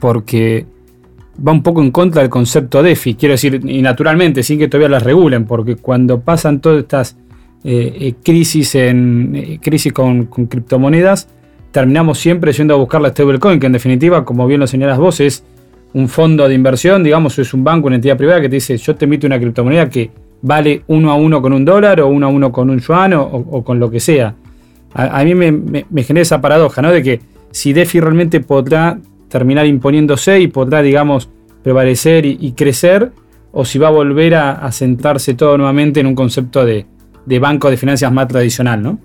[0.00, 0.66] Porque
[1.46, 4.88] va un poco en contra del concepto DeFi, quiero decir, y naturalmente, sin que todavía
[4.88, 7.16] las regulen, porque cuando pasan todas estas
[7.64, 11.28] eh, eh, crisis, en, eh, crisis con, criptomonedas,
[11.70, 15.20] terminamos siempre yendo a buscar la stablecoin, que en definitiva, como bien lo señalas vos,
[15.20, 15.44] es
[15.92, 18.94] un fondo de inversión, digamos, es un banco, una entidad privada que te dice, yo
[18.96, 20.10] te emito una criptomoneda que
[20.42, 23.62] vale uno a uno con un dólar o uno a uno con un yuan o,
[23.64, 24.34] con lo que sea.
[24.92, 26.90] A, mí me, me, genera esa paradoja, ¿no?
[26.90, 27.20] De que
[27.52, 28.98] si DeFi realmente podrá
[29.30, 31.30] terminar imponiéndose y podrá, digamos,
[31.62, 33.12] prevalecer y, crecer,
[33.52, 36.86] o si va a volver a, sentarse todo nuevamente en un concepto de,
[37.40, 38.98] banco de finanzas más tradicional, ¿no?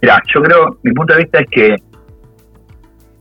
[0.00, 1.76] Mira, yo creo, mi punto de vista es que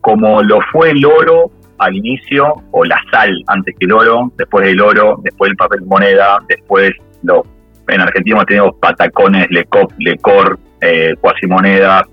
[0.01, 4.67] como lo fue el oro al inicio, o la sal antes que el oro, después
[4.67, 6.91] el oro, después el papel moneda, después
[7.23, 7.43] lo,
[7.87, 12.03] en Argentina tenemos patacones, lecop, lecor, eh, cuasimonedas,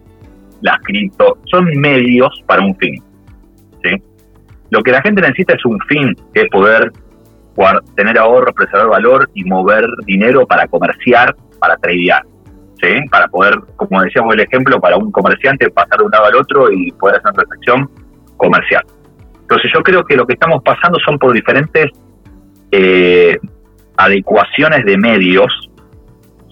[0.61, 3.03] las cripto, son medios para un fin.
[4.71, 6.91] Lo que la gente necesita es un fin, que es poder
[7.95, 12.23] tener ahorro, preservar valor y mover dinero para comerciar, para tradear.
[12.83, 13.09] ¿sí?
[13.11, 16.73] Para poder, como decíamos el ejemplo, para un comerciante pasar de un lado al otro
[16.73, 17.91] y poder hacer una transacción
[18.37, 18.83] comercial.
[19.43, 21.91] Entonces yo creo que lo que estamos pasando son por diferentes
[22.73, 23.39] eh,
[23.97, 25.71] adecuaciones de medios,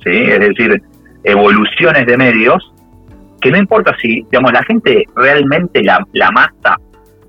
[0.04, 0.10] ¿sí?
[0.10, 0.80] es decir,
[1.24, 2.72] evoluciones de medios,
[3.40, 6.78] que no importa si, digamos, la gente realmente, la, la masa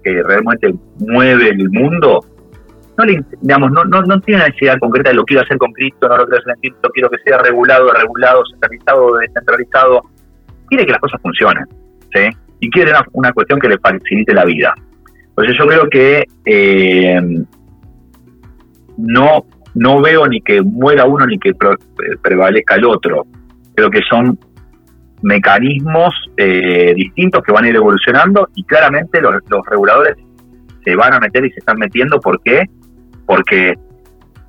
[0.04, 2.20] que realmente mueve el mundo,
[2.98, 6.08] no le, digamos, no, no, no tiene necesidad concreta de lo quiero hacer con cripto,
[6.08, 10.02] no lo quiero hacer en cripto, quiero que sea regulado, regulado, centralizado, descentralizado.
[10.68, 11.66] Quiere que las cosas funcionen,
[12.14, 12.30] ¿sí?
[12.60, 14.74] Y quiere una, cuestión que le facilite la vida.
[15.30, 17.20] Entonces yo creo que eh,
[18.98, 21.54] no, no veo ni que muera uno ni que
[22.22, 23.26] prevalezca el otro.
[23.76, 24.38] Creo que son
[25.24, 29.36] mecanismos eh, distintos que van a ir evolucionando y claramente los,
[29.70, 30.16] reguladores
[30.84, 32.20] se van a meter y se están metiendo.
[32.20, 32.66] ¿Por qué?
[33.26, 33.74] Porque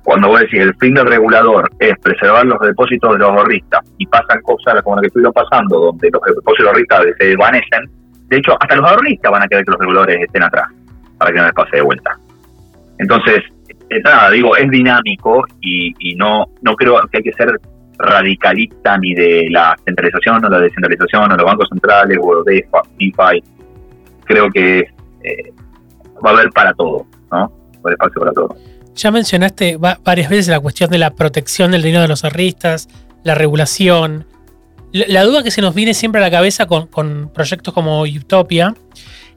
[0.03, 4.05] cuando vos decís el fin del regulador es preservar los depósitos de los ahorristas y
[4.05, 7.89] pasan cosas como las que estuvieron pasando, donde los depósitos de los ahorristas se desvanecen,
[8.27, 10.67] de hecho, hasta los ahorristas van a querer que los reguladores estén atrás
[11.17, 12.17] para que no les pase de vuelta.
[12.97, 13.43] Entonces,
[13.89, 17.59] eh, nada, digo, es dinámico y, y no, no creo que hay que ser
[17.97, 22.65] radicalista ni de la centralización o la descentralización o los bancos centrales o de
[22.99, 23.43] DeFi.
[24.25, 24.79] Creo que
[25.23, 25.53] eh,
[26.25, 27.37] va a haber para todo, ¿no?
[27.37, 28.55] Va a haber espacio para todo.
[28.95, 32.87] Ya mencionaste varias veces la cuestión de la protección del dinero de los ahorristas,
[33.23, 34.25] la regulación.
[34.93, 38.73] La, duda que se nos viene siempre a la cabeza con, proyectos como Utopia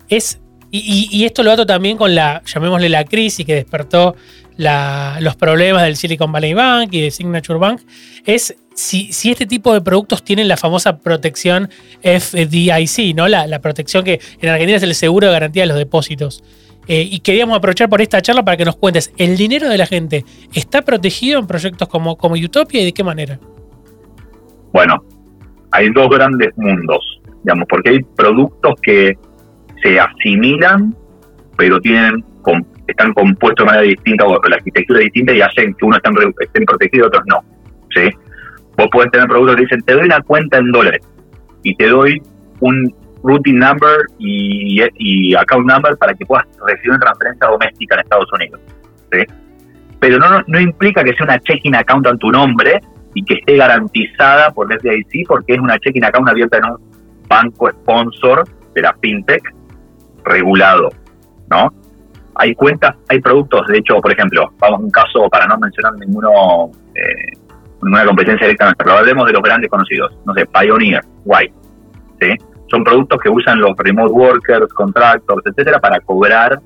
[0.08, 0.40] es,
[0.70, 4.14] y, y, esto lo ato también con la, llamémosle la crisis que despertó
[4.58, 7.80] los problemas del Silicon Valley Bank y de Signature Bank,
[8.26, 11.68] es si, si, este tipo de productos tienen la famosa protección
[12.02, 13.28] FDIC, ¿no?
[13.28, 16.42] La, la, protección que en Argentina es el seguro de garantía de los depósitos.
[16.88, 19.86] Eh, y queríamos aprovechar por esta charla para que nos cuentes, ¿el dinero de la
[19.86, 23.38] gente está protegido en proyectos como, como Utopia y de qué manera?
[24.72, 25.04] Bueno,
[25.70, 29.18] hay dos grandes mundos, digamos, porque hay productos que
[29.82, 30.96] se asimilan,
[31.58, 32.24] pero tienen
[32.88, 36.64] están compuestos de manera distinta o la arquitectura distinta y hacen que unos estén, estén
[36.64, 37.44] protegidos otros no.
[37.94, 38.10] ¿sí?
[38.76, 41.00] Vos podés tener productos que dicen, te doy una cuenta en dólares
[41.62, 42.22] y te doy
[42.60, 44.80] un routing number y,
[45.34, 48.60] account number para que puedas recibir una transferencia doméstica en Estados Unidos.
[49.12, 49.18] ¿sí?
[50.00, 52.80] Pero no, no implica que sea una checking account en tu nombre
[53.14, 56.76] y que esté garantizada por FDIC porque es una checking account abierta en un
[57.28, 59.42] banco sponsor de la fintech
[60.24, 60.90] regulado,
[61.50, 61.72] ¿no?
[62.38, 65.94] Hay cuentas, hay productos, de hecho, por ejemplo, vamos a un caso para no mencionar
[65.94, 67.32] ninguno, eh,
[67.82, 71.54] ninguna competencia directamente, pero hablemos de los grandes conocidos, no sé, Pioneer, White,
[72.20, 72.34] ¿sí?
[72.70, 76.60] Son productos que usan los remote workers, contractors, etcétera, para cobrar,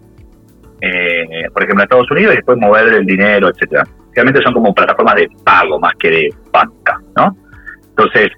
[0.80, 3.86] eh, por ejemplo, en Estados Unidos y después mover el dinero, etcétera.
[4.14, 7.34] Realmente son como plataformas de pago más que de banca, ¿no?
[7.90, 8.28] Entonces,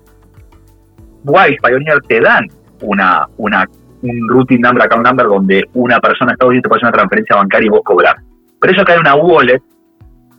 [1.24, 2.46] Wise, Pioneer te dan
[2.82, 3.66] una, una,
[4.04, 7.66] un routing number, account number, donde una persona en Estados Unidos hacer una transferencia bancaria
[7.66, 8.16] y vos cobrar.
[8.60, 9.62] Pero eso cae en una wallet,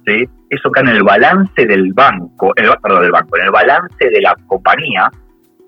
[0.05, 0.29] ¿sí?
[0.49, 4.21] Eso cae en el balance del banco, el, perdón, del banco, en el balance de
[4.21, 5.09] la compañía.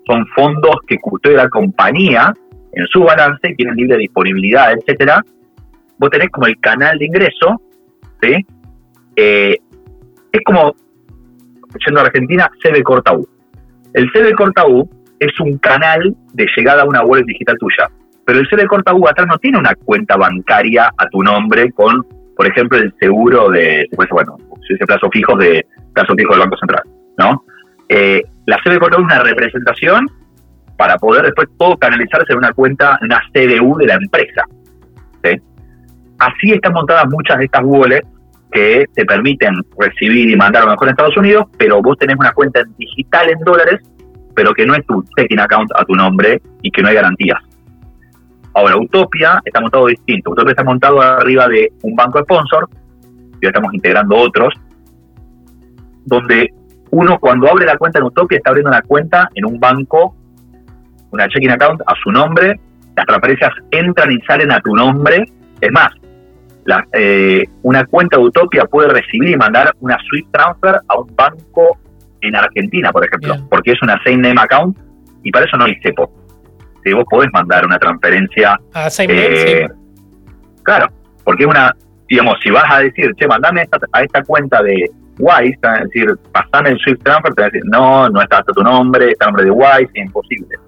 [0.06, 2.32] Son fondos que custodia la compañía
[2.72, 5.22] en su balance, tienen libre disponibilidad, etcétera.
[5.98, 7.60] Vos tenés como el canal de ingreso,
[8.22, 8.46] ¿sí?
[9.16, 9.56] Eh,
[10.30, 10.74] es como,
[11.84, 13.26] yendo a Argentina, CB Corta U.
[13.94, 14.88] El CB Corta U
[15.20, 17.88] es un canal de llegada a una wallet digital tuya.
[18.24, 22.04] Pero el CB Corta U atrás no tiene una cuenta bancaria a tu nombre con,
[22.36, 26.40] por ejemplo, el seguro de, pues, bueno, si dice plazo fijo de plazo fijo del
[26.40, 26.82] Banco Central,
[27.16, 27.44] ¿no?
[27.88, 30.06] Eh, la CB Corta U es una representación
[30.76, 34.44] para poder después todo canalizarse en una cuenta, en una CDU de la empresa.
[36.18, 38.06] Así están montadas muchas de estas wallets
[38.50, 42.16] que te permiten recibir y mandar a lo mejor en Estados Unidos, pero vos tenés
[42.16, 43.80] una cuenta digital en dólares,
[44.38, 47.40] pero que no es tu checking account a tu nombre y que no hay garantías.
[48.54, 50.30] Ahora, Utopia está montado distinto.
[50.30, 52.68] Utopia está montado arriba de un banco sponsor,
[53.42, 54.54] ya estamos integrando otros,
[56.04, 56.54] donde
[56.92, 60.14] uno cuando abre la cuenta en Utopia está abriendo una cuenta en un banco,
[61.10, 62.60] una checking account a su nombre,
[62.96, 65.24] las transferencias entran y salen a tu nombre.
[65.60, 65.90] Es más,
[66.92, 71.76] eh, una cuenta de Utopia puede recibir y mandar una Swift Transfer a un banco
[72.20, 74.76] en Argentina, por ejemplo, porque es una same name account
[75.22, 76.10] y para eso no hay CEPO.
[76.84, 78.58] Si vos podés mandar una transferencia.
[78.74, 79.68] A same name, eh,
[80.62, 80.86] Claro,
[81.24, 81.74] porque es una,
[82.08, 86.70] digamos, si vas a decir, che, mandame a esta cuenta de Wise, es decir, pasame
[86.70, 89.44] el Swift Transfer, te va a decir, no, no está tu nombre, está el nombre
[89.46, 90.58] de Wise, es imposible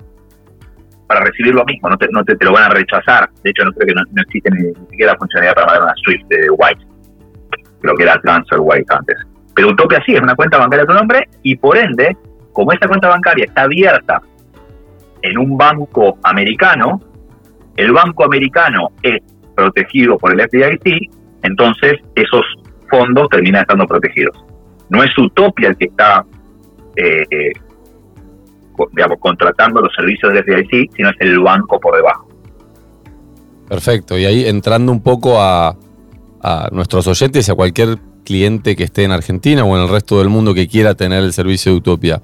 [1.11, 3.29] para recibir lo mismo, no te, no te, lo van a rechazar.
[3.43, 6.25] De hecho, no creo que no, existe ni, siquiera la funcionalidad para mandar una Swift
[6.29, 6.87] de White,
[7.83, 9.17] lo que era Transfer White antes.
[9.61, 12.17] Pero Utopia sí, es una cuenta bancaria a tu nombre y por ende,
[12.51, 14.23] como esta cuenta bancaria está abierta
[15.21, 16.99] en un banco americano,
[17.77, 19.21] el banco americano es
[19.55, 21.11] protegido por el FDIC,
[21.43, 22.43] entonces esos
[22.89, 24.35] fondos terminan estando protegidos.
[24.89, 26.25] No es Utopia el que está
[26.97, 27.53] eh,
[28.93, 32.27] digamos, contratando los servicios del FDIC, sino es el banco por debajo.
[33.69, 35.77] Perfecto, y ahí entrando un poco a,
[36.73, 40.29] nuestros oyentes y a cualquier cliente que esté en Argentina o en el resto del
[40.29, 42.21] mundo que quiera tener el servicio de Utopia.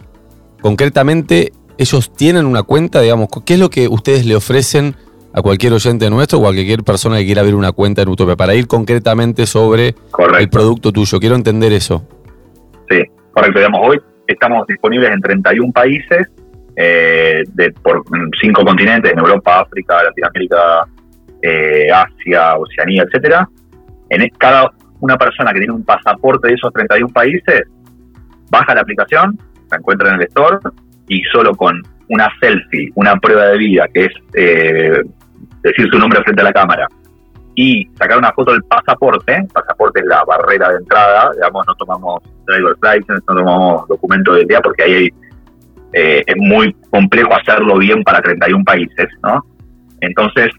[0.60, 4.94] Concretamente, ellos tienen una cuenta, digamos, ¿qué es lo que ustedes le ofrecen
[5.32, 8.36] a cualquier oyente nuestro o a cualquier persona que quiera abrir una cuenta en Utopia?
[8.36, 9.94] Para ir concretamente sobre
[10.38, 11.20] el producto tuyo.
[11.20, 12.06] Quiero entender eso.
[12.88, 13.58] Sí, correcto.
[13.58, 16.28] Digamos, hoy estamos disponibles en 31 países
[16.76, 18.04] eh, de, por
[18.40, 20.86] cinco continentes, en Europa, África, Latinoamérica,
[21.42, 23.48] eh, Asia, Oceanía, etcétera.
[24.10, 27.62] En cada una persona que tiene un pasaporte de esos 31 países,
[28.50, 29.38] baja la aplicación,
[29.70, 30.58] la encuentra en el store
[31.08, 35.02] y solo con una selfie, una prueba de vida, que es eh,
[35.62, 36.86] decir su nombre frente a la cámara,
[37.56, 41.74] y sacar una foto del pasaporte, el pasaporte es la barrera de entrada, digamos, no
[41.74, 45.10] tomamos driver's license, no tomamos documento de día porque ahí hay
[45.92, 49.42] eh, es muy complejo hacerlo bien para 31 países, ¿no?
[50.00, 50.50] Entonces,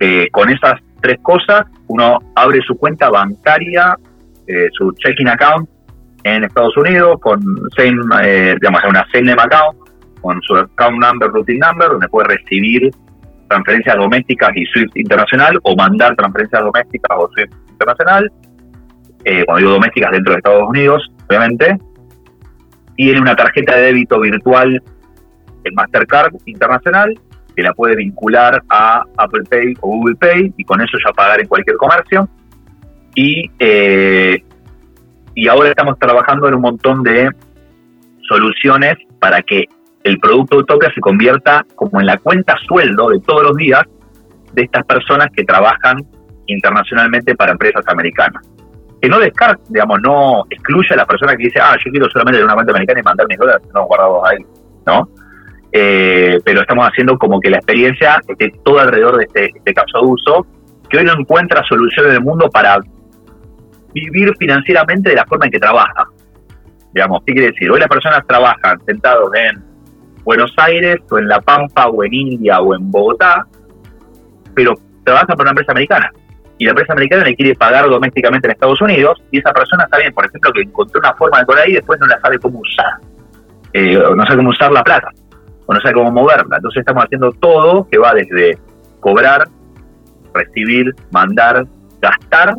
[0.00, 3.96] eh, con esas tres cosas, uno abre su cuenta bancaria,
[4.46, 5.68] eh, su checking account
[6.24, 7.40] en Estados Unidos, con
[7.76, 9.78] same, digamos, una same account,
[10.20, 12.90] con su account number, routing number, donde puede recibir
[13.48, 18.32] transferencias domésticas y SWIFT internacional, o mandar transferencias domésticas o SWIFT internacional,
[19.46, 21.78] cuando digo domésticas dentro de Estados Unidos, obviamente,
[22.96, 24.82] tiene una tarjeta de débito virtual
[25.64, 27.18] en Mastercard internacional
[27.60, 31.40] que la puede vincular a Apple Pay o Google Pay y con eso ya pagar
[31.40, 32.26] en cualquier comercio.
[33.14, 34.42] Y, eh,
[35.34, 37.30] y ahora estamos trabajando en un montón de
[38.26, 39.66] soluciones para que
[40.04, 43.82] el producto Utopia se convierta como en la cuenta sueldo de todos los días
[44.54, 45.98] de estas personas que trabajan
[46.46, 48.42] internacionalmente para empresas americanas.
[49.02, 52.36] que no descarte, digamos, no excluye a la persona que dice, ah, yo quiero solamente
[52.36, 54.44] tener una cuenta americana y mandar mis dólares no guardados ahí,
[54.86, 55.08] ¿no?
[55.72, 60.00] Eh, pero estamos haciendo como que la experiencia esté todo alrededor de este, este caso
[60.00, 60.46] de uso,
[60.88, 62.78] que hoy no encuentra soluciones del mundo para
[63.94, 66.06] vivir financieramente de la forma en que trabaja.
[66.92, 67.70] Digamos, ¿qué quiere decir?
[67.70, 69.62] Hoy las personas trabajan sentados en
[70.24, 73.46] Buenos Aires o en La Pampa o en India o en Bogotá,
[74.54, 76.10] pero trabajan para una empresa americana
[76.60, 79.96] y la empresa americana le quiere pagar domésticamente en Estados Unidos y esa persona está
[79.96, 82.38] bien, por ejemplo, que encontró una forma de cobrar ahí y después no la sabe
[82.38, 82.98] cómo usar,
[83.72, 85.08] eh, no sabe cómo usar la plata,
[85.70, 86.56] o no sabe cómo moverla.
[86.56, 88.58] Entonces estamos haciendo todo que va desde
[88.98, 89.46] cobrar,
[90.34, 91.64] recibir, mandar,
[92.02, 92.56] gastar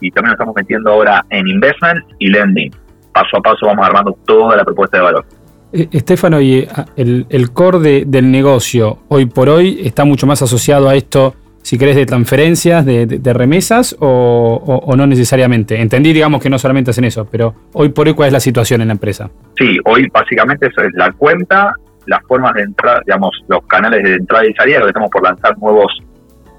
[0.00, 2.70] y también nos estamos metiendo ahora en investment y lending.
[3.12, 5.26] Paso a paso vamos armando toda la propuesta de valor.
[5.72, 10.88] Eh, Estefano, y el, el core del negocio hoy por hoy está mucho más asociado
[10.88, 15.80] a esto si querés, de transferencias, de, remesas o, no necesariamente.
[15.80, 18.82] Entendí, digamos, que no solamente hacen eso, pero hoy por hoy, ¿cuál es la situación
[18.82, 19.30] en la empresa?
[19.56, 21.72] Sí, hoy básicamente eso es la cuenta,
[22.06, 25.56] las formas de entrada, digamos, los canales de entrada y salida, que estamos por lanzar
[25.58, 25.92] nuevos,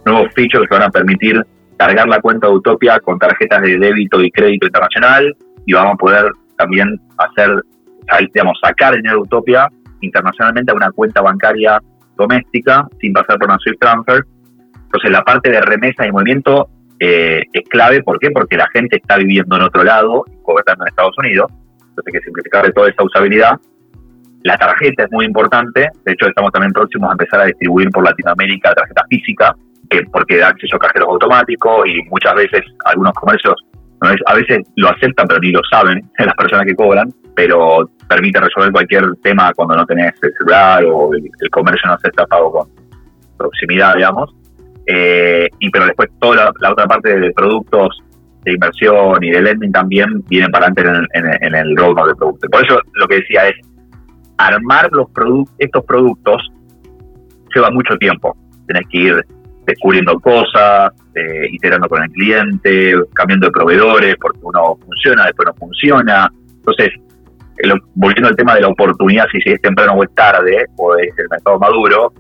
[0.06, 1.46] nuevos features que van a permitir
[1.78, 5.98] cargar la cuenta de Utopia con tarjetas de débito y crédito internacional y vamos a
[5.98, 7.62] poder también hacer,
[8.34, 9.68] digamos, sacar dinero de Utopia
[10.02, 11.82] internacionalmente a una cuenta bancaria
[12.18, 14.24] doméstica sin pasar por una Swift Transfer
[14.96, 16.70] entonces la parte de remesa y movimiento
[17.02, 18.32] eh, es clave, ¿por qué?
[18.32, 21.52] Porque la gente está viviendo en otro lado gobernando en Estados Unidos,
[21.90, 23.60] entonces hay que simplificar toda esa usabilidad.
[24.46, 28.04] La tarjeta es muy importante, de hecho estamos también próximos a empezar a distribuir por
[28.04, 29.56] Latinoamérica tarjeta física,
[30.12, 33.56] porque da acceso a cajeros automáticos y muchas veces algunos comercios
[34.02, 38.72] a veces lo aceptan pero ni lo saben las personas que cobran, pero permite resolver
[38.72, 42.70] cualquier tema cuando no tenés el celular o el, comercio no acepta pago con
[43.40, 44.30] proximidad, digamos.
[44.86, 48.00] Eh, y pero después toda la, otra parte de productos
[48.44, 52.16] de inversión y de lending también vienen para adelante en el, en, el roadmap de
[52.16, 52.48] productos.
[52.52, 53.56] Por eso lo que decía es,
[54.38, 55.08] armar los
[55.58, 56.52] estos productos
[57.54, 58.36] lleva mucho tiempo.
[58.68, 59.26] Tenés que ir
[59.66, 61.48] descubriendo cosas, eh,
[61.90, 66.32] con el cliente, cambiando de proveedores, porque uno funciona, después no funciona.
[66.58, 66.90] Entonces,
[67.96, 71.28] volviendo al tema de la oportunidad, si es temprano o es tarde, o es el
[71.30, 72.14] mercado maduro,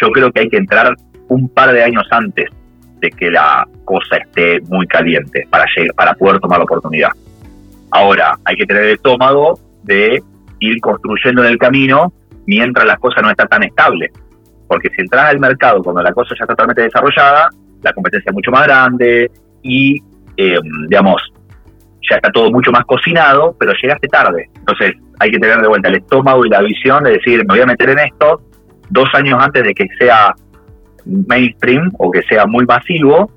[0.00, 0.94] yo creo que hay que entrar
[1.28, 2.46] un par de años antes
[3.00, 5.64] de que la cosa esté muy caliente para,
[5.96, 7.10] para poder tomar la oportunidad.
[7.90, 10.22] Ahora, hay que tener el estómago de
[10.60, 12.12] ir construyendo en el camino
[12.46, 14.10] mientras la cosa no está tan estable.
[14.68, 17.50] Porque si entras al mercado cuando la cosa ya está totalmente desarrollada,
[17.82, 19.30] la competencia es mucho más grande
[19.62, 20.00] y,
[20.36, 21.22] em, digamos,
[22.08, 24.48] ya está todo mucho más cocinado, pero llegaste tarde.
[24.56, 27.60] Entonces hay que tener de vuelta el estómago y la visión de decir, me voy
[27.60, 28.40] a meter en esto
[28.90, 30.34] dos años antes de que sea
[31.04, 33.30] mainstream o que sea muy masivo,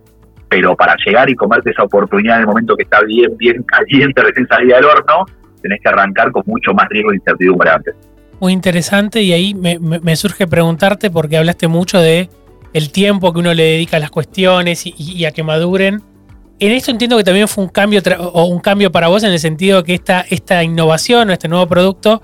[0.50, 4.22] pero para llegar y comerte esa oportunidad en el momento que está bien, bien caliente,
[4.22, 5.26] recién salida del horno,
[5.64, 7.96] tenés que arrancar con mucho más riesgo e incertidumbre antes.
[8.40, 12.30] Muy interesante y ahí me, surge preguntarte porque hablaste mucho de
[12.74, 16.02] el tiempo que uno le dedica a las cuestiones y, a que maduren.
[16.60, 18.02] En esto entiendo que también fue un cambio
[18.34, 21.68] o un cambio para vos en el sentido que esta, esta innovación o este nuevo
[21.68, 22.22] producto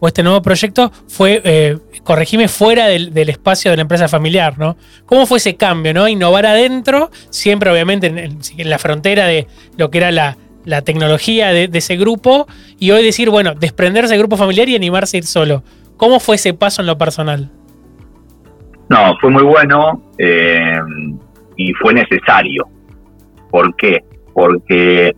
[0.00, 4.76] o este nuevo proyecto fue, eh, corregime, fuera del, espacio de la empresa familiar, ¿no?
[5.06, 6.06] ¿Cómo fue ese cambio, ¿no?
[6.08, 9.46] Innovar adentro, siempre obviamente en, la frontera de
[9.78, 10.36] lo que era la,
[10.82, 12.46] tecnología de, ese grupo,
[12.78, 15.62] y hoy decir, bueno, desprenderse del grupo familiar y animarse a ir solo.
[15.96, 17.50] ¿Cómo fue ese paso en lo personal?
[18.88, 20.78] No, fue muy bueno eh,
[21.56, 22.66] y fue necesario.
[23.50, 24.04] ¿Por qué?
[24.32, 25.14] Porque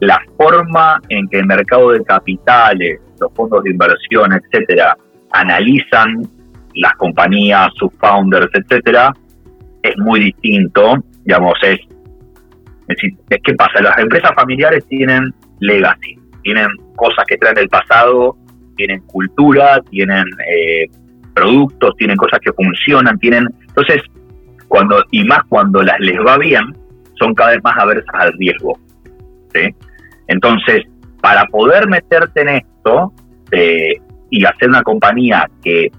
[0.00, 4.96] la forma en que el mercado de capitales los fondos de inversión, etcétera,
[5.32, 6.22] analizan
[6.74, 9.12] las compañías, sus founders, etcétera,
[9.82, 10.94] es muy distinto.
[11.24, 11.78] Digamos, es,
[12.90, 18.36] es, que pasa, las empresas familiares tienen legacy, tienen cosas que traen del pasado,
[18.76, 20.86] tienen cultura, tienen eh,
[21.34, 23.46] productos, tienen cosas que funcionan, tienen.
[23.68, 24.02] Entonces,
[24.68, 26.74] cuando, y más cuando las les va bien,
[27.18, 28.78] son cada vez más aversas al riesgo.
[30.28, 30.84] Entonces,
[31.20, 33.12] para poder meterte en esto
[33.50, 33.94] eh,
[34.30, 35.90] y hacer una compañía que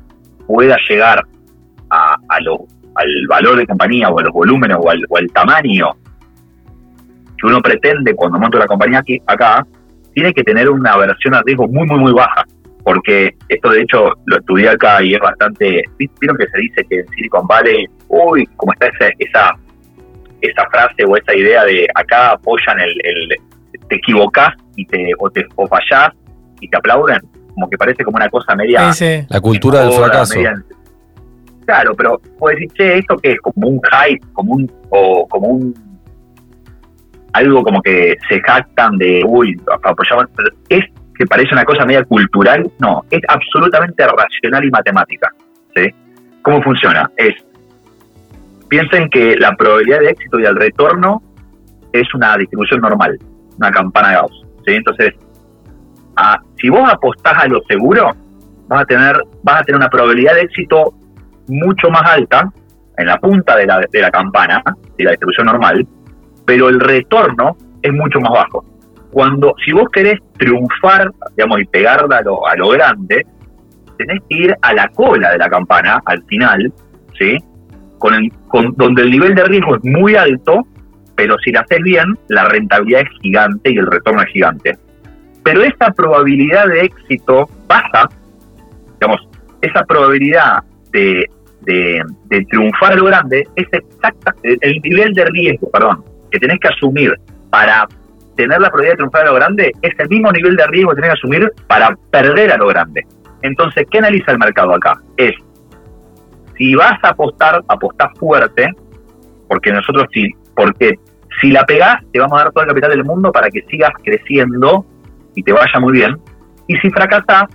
[0.48, 1.24] pueda llegar
[1.90, 5.92] a, al valor de compañía o a los volúmenes o al, tamaño
[7.42, 9.66] que uno pretende cuando monta la compañía aquí, acá,
[10.14, 12.46] tiene que tener una versión a riesgo muy, muy, muy baja.
[12.84, 15.84] Porque esto, de hecho, lo estudié acá y es bastante.
[15.98, 19.56] Vieron que se dice que en Silicon Valley, uy, como está esa, esa,
[20.42, 23.30] esa frase o esa idea de acá apoyan el,
[23.88, 26.12] te equivocás y te, o, te, o fallás
[26.60, 27.20] y te aplauden,
[27.54, 28.92] como que parece como una cosa media.
[29.30, 30.40] La cultura del fracaso.
[31.66, 33.42] claro, pero puedes decir, che, ¿esto qué es?
[33.42, 34.72] Como un hype, como un.
[34.90, 35.91] o como un.
[37.34, 40.26] Algo como que se jactan de, uy, apoyamos,
[40.70, 40.84] es
[41.16, 45.30] que parece una cosa media cultural, no, es absolutamente racional y matemática.
[45.76, 45.94] ¿sí?
[46.42, 47.10] ¿Cómo funciona?
[47.18, 47.36] Es,
[48.68, 51.22] piensen que la probabilidad de éxito y el retorno
[51.94, 53.18] es una distribución normal,
[53.58, 54.46] una campana de Gauss.
[54.66, 54.74] ¿sí?
[54.74, 55.14] Entonces,
[56.60, 58.12] si vos apostás a lo seguro,
[58.68, 60.94] vas a tener, vas a tener una probabilidad de éxito
[61.48, 62.50] mucho más alta
[62.98, 64.64] en la punta de la, de la campana,
[64.98, 65.86] de la distribución normal,
[66.52, 68.66] pero el retorno es mucho más bajo.
[69.12, 73.26] Cuando, si vos querés triunfar, digamos, y pegarla a lo, grande,
[73.98, 76.74] tenés que ir a la cola de la campana, al final,
[77.18, 77.38] ¿sí?
[78.00, 80.68] Con el, con, donde el nivel de riesgo es muy alto,
[81.16, 84.78] pero si la haces bien, la rentabilidad es gigante y el retorno es gigante.
[85.46, 88.10] Pero esa probabilidad de éxito baja,
[89.00, 89.26] digamos,
[89.62, 91.26] esa probabilidad de,
[91.62, 96.70] de, triunfar a lo grande es exacta, el nivel de riesgo, perdón, que tenés que
[96.70, 97.14] asumir
[97.50, 97.88] para
[98.36, 101.02] tener la probabilidad de triunfar a lo grande es el mismo nivel de riesgo que
[101.02, 103.06] tenés que asumir para perder a lo grande.
[103.42, 104.94] Entonces, ¿qué analiza el mercado acá?
[105.18, 105.34] Es,
[106.58, 108.70] si vas a apostar, apostás fuerte,
[109.48, 110.98] porque nosotros sí, porque
[111.42, 113.92] si la pegás, te vamos a dar todo el capital del mundo para que sigas
[114.04, 114.86] creciendo
[115.36, 116.18] y te vaya muy bien.
[116.68, 117.46] Y si fracasás,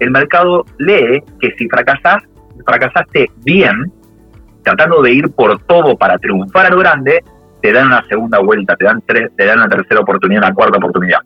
[0.00, 2.22] el mercado lee que si fracasás,
[2.66, 3.92] fracasaste bien,
[4.62, 7.22] tratando de ir por todo para triunfar a lo grande,
[7.60, 10.78] te dan una segunda vuelta, te dan tres, te dan una tercera oportunidad, una cuarta
[10.78, 11.18] oportunidad.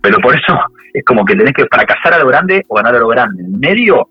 [0.00, 0.58] Pero por eso
[0.94, 3.42] es como que tenés que fracasar a lo grande o ganar a lo grande.
[3.44, 4.08] En medio,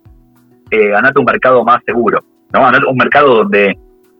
[0.69, 2.19] eh, ganate un mercado más seguro,
[2.53, 2.61] ¿no?
[2.61, 3.77] Ganar un mercado donde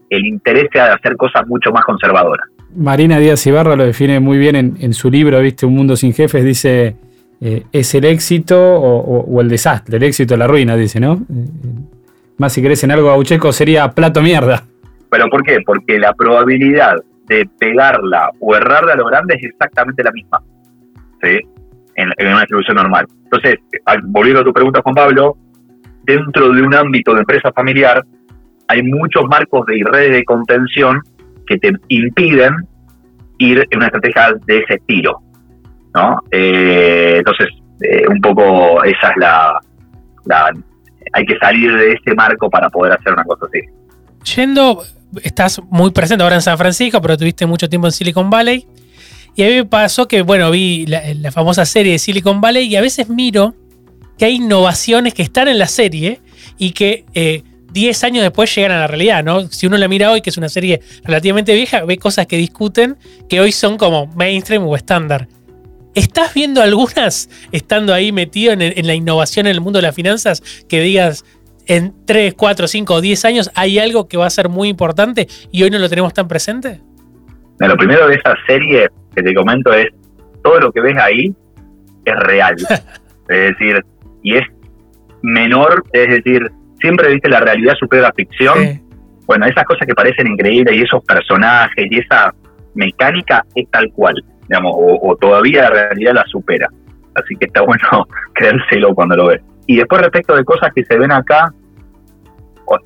[0.10, 2.48] el interés sea de hacer cosas mucho más conservadoras.
[2.76, 5.66] Marina Díaz Ibarra lo define muy bien en, su libro, ¿viste?
[5.66, 6.96] Un mundo sin jefes, dice,
[7.42, 11.14] eh, es el éxito o, el desastre, el éxito o la ruina, dice, ¿no?
[11.14, 11.48] Eh,
[12.38, 14.64] más si querés en algo gaucheco sería plato mierda.
[15.10, 15.60] ¿Pero por qué?
[15.66, 16.98] Porque la probabilidad
[17.28, 20.42] de pegarla o errarla a lo grande es exactamente la misma.
[21.22, 21.40] ¿sí?
[21.96, 23.06] En, una distribución normal.
[23.24, 23.56] Entonces,
[24.06, 25.38] volviendo a tu pregunta, Juan Pablo,
[26.04, 28.04] dentro de un ámbito de empresa familiar,
[28.68, 31.02] hay muchos marcos de redes de contención
[31.46, 32.68] que te impiden
[33.38, 35.22] ir en una estrategia de ese estilo.
[35.94, 36.22] ¿no?
[36.32, 37.50] Eh, entonces,
[37.82, 39.60] eh, un poco esa es la,
[41.14, 43.60] Hay que salir de ese marco para poder hacer una cosa así.
[44.36, 44.84] Yendo,
[45.24, 48.66] estás muy presente ahora en San Francisco, pero tuviste mucho tiempo en Silicon Valley.
[49.36, 52.76] Y a mí me pasó que, bueno, vi la, famosa serie de Silicon Valley y
[52.76, 53.56] a veces miro
[54.18, 56.22] que hay innovaciones que están en la serie
[56.58, 57.06] y que
[57.72, 59.48] 10 eh, años después llegan a la realidad, ¿no?
[59.48, 62.98] Si uno la mira hoy, que es una serie relativamente vieja, ve cosas que discuten
[63.30, 65.28] que hoy son como mainstream o estándar.
[65.94, 70.44] ¿Estás viendo algunas estando ahí metido en, la innovación en el mundo de las finanzas
[70.68, 71.26] que digas,
[71.68, 75.28] en 3, 4, 5 o 10 años hay algo que va a ser muy importante
[75.52, 76.82] y hoy no lo tenemos tan presente?
[77.60, 79.88] lo primero de esa serie que te comento es,
[80.44, 81.34] todo lo que ves ahí
[82.06, 82.56] es real.
[83.30, 83.84] es decir,
[84.22, 84.44] y es
[85.24, 88.82] menor, es decir, siempre viste la realidad supera la ficción.
[89.26, 92.34] Bueno, esas cosas que parecen increíbles y esos personajes y esa
[92.76, 94.16] mecánica es tal cual,
[94.48, 96.70] digamos, o, o todavía la realidad la supera.
[97.16, 99.42] Así que está bueno creérselo cuando lo ves.
[99.68, 101.54] Y después respecto de cosas que se ven acá,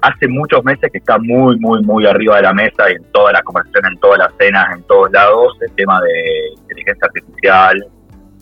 [0.01, 3.31] hace muchos meses que está muy, muy, muy arriba de la mesa y en toda
[3.31, 7.87] la conversación, en todas las cenas, en todos lados, el tema de inteligencia artificial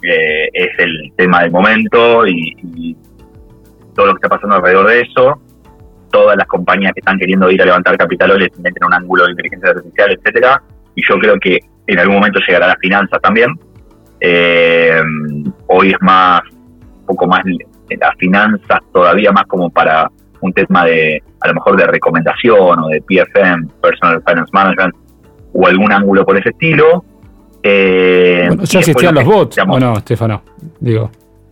[0.04, 2.96] eh, es el tema del momento y,
[3.96, 5.42] todo lo que está pasando alrededor de eso.
[6.10, 9.26] Todas las compañías que están queriendo ir a levantar capital hoy les meten un ángulo
[9.26, 10.64] de inteligencia artificial, etcétera.
[10.96, 13.60] Y yo creo que en algún momento llegará a las finanzas también.
[14.22, 15.02] Eh,
[15.68, 17.44] hoy es más, un poco más
[17.98, 20.10] las finanzas todavía más como para
[20.42, 24.96] un tema de, a lo mejor de recomendación o de PFM, Personal Finance Management,
[25.54, 27.04] o algún ángulo por ese estilo.
[27.62, 30.44] Eh, ya existían los bots, ¿o no, Stefano?
[30.80, 31.12] Digo,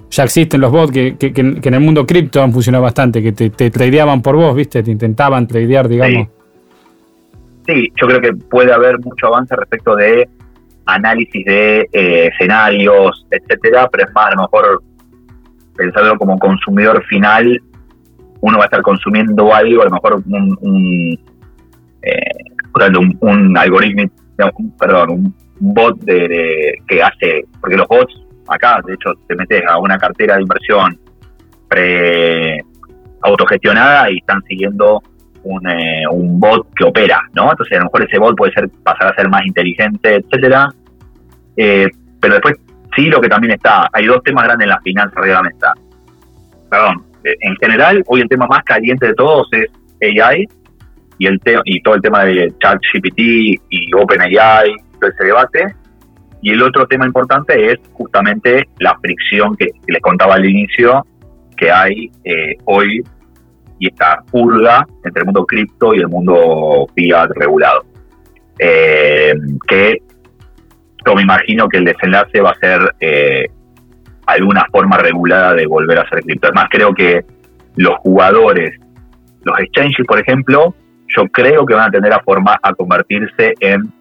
[0.10, 3.50] ya existen los bots que, que, en el mundo cripto han funcionado bastante, que te,
[3.50, 4.82] te tradeaban por vos, ¿viste?
[4.84, 6.28] Te intentaban tradear, digamos.
[7.66, 7.92] Sí.
[8.00, 10.30] yo creo que puede haber mucho avance respecto de
[10.86, 14.82] análisis de eh, escenarios, etcétera, pero es más, a lo mejor
[15.78, 17.62] pensarlo como consumidor final,
[18.42, 21.20] uno va a estar consumiendo algo, a lo mejor un, un,
[22.02, 24.04] eh, un, algoritmo,
[24.80, 28.14] perdón, un bot de, que hace, porque los bots
[28.48, 31.00] acá, de hecho, te metes a una cartera de inversión
[31.68, 32.64] pre
[33.22, 35.02] autogestionada y están siguiendo
[35.44, 37.50] un, eh, un bot que opera, ¿no?
[37.52, 40.70] Entonces a lo mejor ese bot puede ser pasar a ser más inteligente, etcétera.
[41.56, 41.88] Eh,
[42.20, 42.56] pero después
[42.98, 45.74] sí lo que también está, hay dos temas grandes en la mesa.
[46.70, 49.70] Perdón, eh, en general, hoy el tema más caliente de todos es
[50.02, 50.48] AI
[51.20, 53.20] y, el y todo el tema de ChatGPT
[53.70, 55.76] y OpenAI, todo ese debate.
[56.42, 61.06] Y el otro tema importante es justamente la fricción que, les contaba al inicio
[61.56, 63.04] que hay eh, hoy
[63.80, 67.86] y esta purga entre el mundo cripto y el mundo fiat regulado.
[68.60, 69.34] Eh,
[69.68, 70.02] que
[71.08, 73.46] yo me imagino que el desenlace va a ser eh,
[74.26, 76.48] alguna forma regulada de volver a ser cripto.
[76.48, 77.24] Además, creo que
[77.78, 78.78] los jugadores,
[79.44, 80.76] los exchanges, por ejemplo,
[81.16, 83.92] yo creo que van a tender a, forma, a convertirse en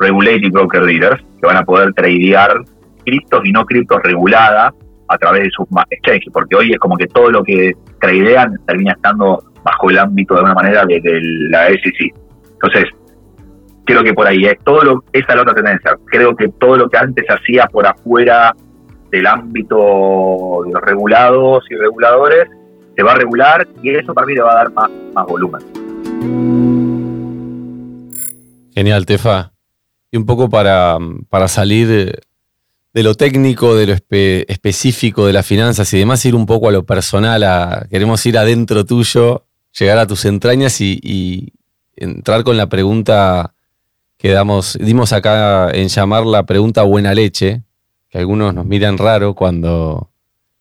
[0.00, 2.62] regulated broker dealers, que van a poder tradear
[3.04, 4.72] criptos y no criptos reguladas
[5.08, 8.92] a través de sus exchanges, porque hoy es como que todo lo que tradean termina
[8.92, 11.00] estando bajo el ámbito de alguna manera de,
[11.50, 12.14] la SEC.
[12.52, 12.84] Entonces,
[13.84, 15.96] creo que por ahí es todo lo, esa es la otra tendencia.
[16.06, 18.54] Creo que todo lo que antes hacía por afuera
[19.10, 22.48] del ámbito de los regulados y reguladores
[22.96, 25.62] se va a regular y eso para mí le va a dar más, más volumen.
[28.74, 29.52] Genial, Tefa.
[30.10, 32.20] Y un poco para, para salir
[32.92, 33.94] de lo técnico, de lo
[34.48, 38.84] específico de las finanzas y demás, ir un poco a lo personal, queremos ir adentro
[38.84, 39.44] tuyo,
[39.78, 41.52] llegar a tus entrañas y,
[41.96, 43.52] entrar con la pregunta
[44.20, 47.62] que damos, dimos acá en llamar la pregunta buena leche,
[48.10, 50.10] que algunos nos miran raro cuando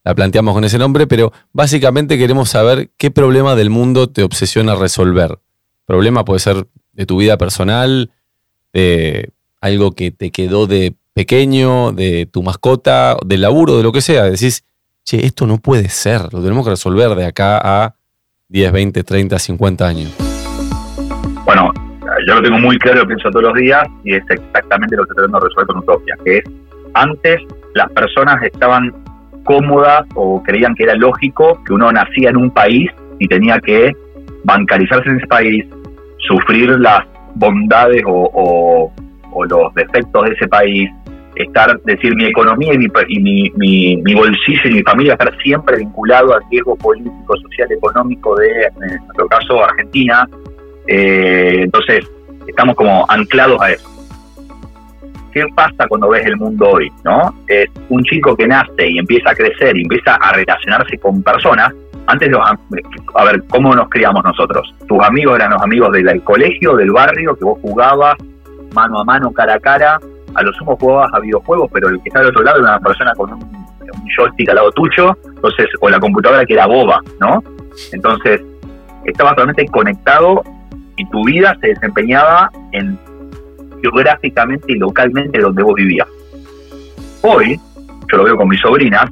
[0.06, 4.76] la planteamos con ese nombre, pero básicamente queremos saber qué problema del mundo te obsesiona
[4.76, 5.40] resolver.
[5.86, 8.12] Problema puede ser de tu vida personal,
[8.72, 9.30] de
[9.60, 14.24] algo que te quedó de pequeño, de tu mascota, del laburo, de lo que sea.
[14.24, 14.64] Decís,
[15.04, 17.96] che, esto no puede ser, lo tenemos que resolver de acá a
[18.48, 20.12] 10, 20, 30, 50 años.
[21.44, 21.74] Bueno,
[22.30, 25.12] yo lo tengo muy claro, lo pienso todos los días y es exactamente lo que
[25.12, 26.44] estoy tratando de resolver con Utopia, que es
[26.94, 27.42] antes
[27.74, 28.94] las personas estaban
[29.46, 33.92] cómodas o creían que era lógico que uno nacía en un país y tenía que
[34.44, 35.66] bancarizarse en ese país,
[36.20, 37.04] sufrir las
[37.34, 38.92] bondades o,
[39.50, 40.90] los defectos de ese país,
[41.36, 46.34] estar, decir, mi economía y, mi, mi, mi, bolsillo y mi familia estar siempre vinculado
[46.36, 50.28] al riesgo político, social, económico de, en nuestro caso, Argentina.
[50.88, 52.06] Eh, entonces,
[52.60, 53.90] estamos como anclados a eso.
[55.32, 56.92] ¿Qué pasa cuando ves el mundo hoy?
[57.06, 57.34] ¿no?
[57.48, 61.72] Es un chico que nace y empieza a crecer y empieza a relacionarse con personas.
[62.08, 64.76] Antes, los, a ver, ¿cómo nos criamos nosotros?
[64.90, 68.18] Tus amigos eran los amigos del colegio, del barrio, que vos jugabas
[68.74, 70.00] mano a mano, cara a cara,
[70.36, 72.80] a lo sumo jugabas a videojuegos, pero el que está al otro lado era una
[72.80, 73.70] persona con un,
[74.18, 77.42] joystick al lado tuyo, entonces, o la computadora que era boba, ¿no?
[77.94, 78.42] Entonces,
[79.06, 80.44] estabas totalmente conectado
[81.00, 83.00] y tu vida se desempeñaba en
[83.82, 86.08] geográficamente y localmente donde vos vivías.
[87.22, 87.58] Hoy,
[88.12, 89.10] yo lo veo con mis sobrinas,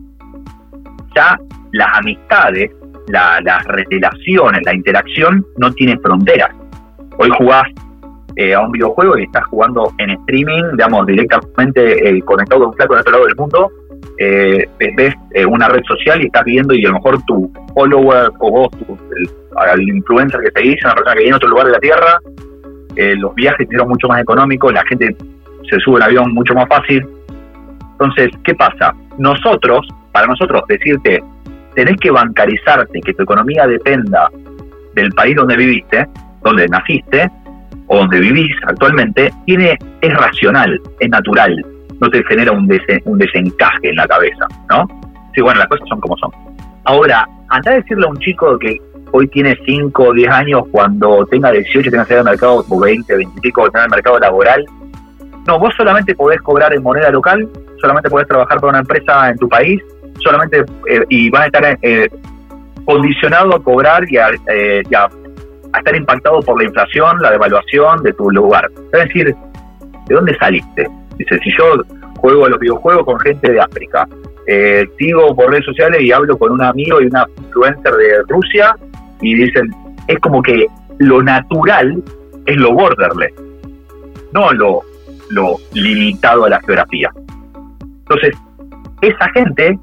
[1.16, 1.40] ya
[1.72, 2.72] las amistades,
[3.08, 6.50] las relaciones, la interacción no tienen fronteras.
[7.18, 7.64] Hoy jugás
[8.36, 12.76] eh, a un videojuego y estás jugando en streaming, digamos, directamente eh, conectado con un
[12.76, 13.72] flaco en otro lado del mundo,
[14.20, 15.16] eh, ves
[15.48, 18.70] una red social y estás viendo y a lo mejor tu follower o vos,
[19.76, 22.20] el, influencer que seguís, una persona que viene en otro lugar de la Tierra,
[22.96, 25.16] los viajes hicieron mucho más económicos, la gente
[25.70, 27.06] se sube en avión mucho más fácil.
[27.94, 28.94] Entonces, ¿qué pasa?
[29.18, 31.22] Nosotros, para nosotros, decirte,
[31.76, 34.30] tenés que bancarizarte, que tu economía dependa
[34.94, 36.08] del país donde viviste,
[36.44, 37.30] donde naciste,
[37.88, 41.66] o donde vivís actualmente, tiene, es racional, es natural,
[42.00, 42.70] no te genera un,
[43.06, 44.88] un desencaje en la cabeza, ¿no?
[45.34, 46.32] Sí, bueno, las cosas son como son.
[46.86, 48.78] Ahora, anda a decirle a un chico que
[49.12, 52.80] hoy tiene 5 o 10 años, cuando tenga 18, tenga que salir al mercado, o
[52.80, 54.66] 20, 20 y pico, tener el mercado laboral,
[55.48, 57.48] no, vos solamente podés cobrar en moneda local,
[57.80, 59.82] solamente podés trabajar para una empresa en tu país,
[60.22, 62.10] solamente eh, y vas a estar eh,
[62.84, 68.12] condicionado a cobrar y a, eh, a estar impactado por la inflación, la devaluación de
[68.14, 68.70] tu lugar.
[68.92, 69.34] Es decir,
[70.08, 70.86] ¿de dónde saliste?
[71.18, 71.84] Dice, si yo
[72.18, 74.08] juego a los videojuegos con gente de África,
[74.48, 78.76] eh, sigo por redes sociales y hablo con un amigo y una influencer de Rusia
[79.22, 79.70] y dicen,
[80.08, 80.68] es como que
[81.00, 82.02] lo natural
[82.46, 83.34] es lo borderless,
[84.32, 84.82] no lo,
[85.30, 87.12] lo limitado a la geografía.
[87.82, 88.36] Entonces,
[89.02, 89.78] esa gente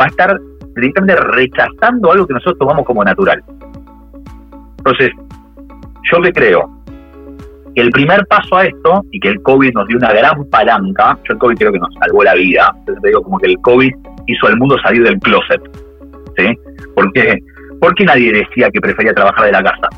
[0.00, 0.40] va a estar
[0.76, 3.42] directamente rechazando algo que nosotros tomamos como natural.
[4.78, 5.10] Entonces,
[6.10, 6.79] yo que creo
[7.74, 11.18] que el primer paso a esto, y que el COVID nos dio una gran palanca,
[11.28, 13.58] yo el COVID creo que nos salvó la vida, entonces te digo como que el
[13.60, 13.90] COVID
[14.26, 15.60] hizo al mundo salir del closet,
[16.36, 16.58] ¿sí?
[16.94, 17.38] Porque,
[17.80, 19.88] ¿Por qué nadie decía que prefería trabajar de la casa?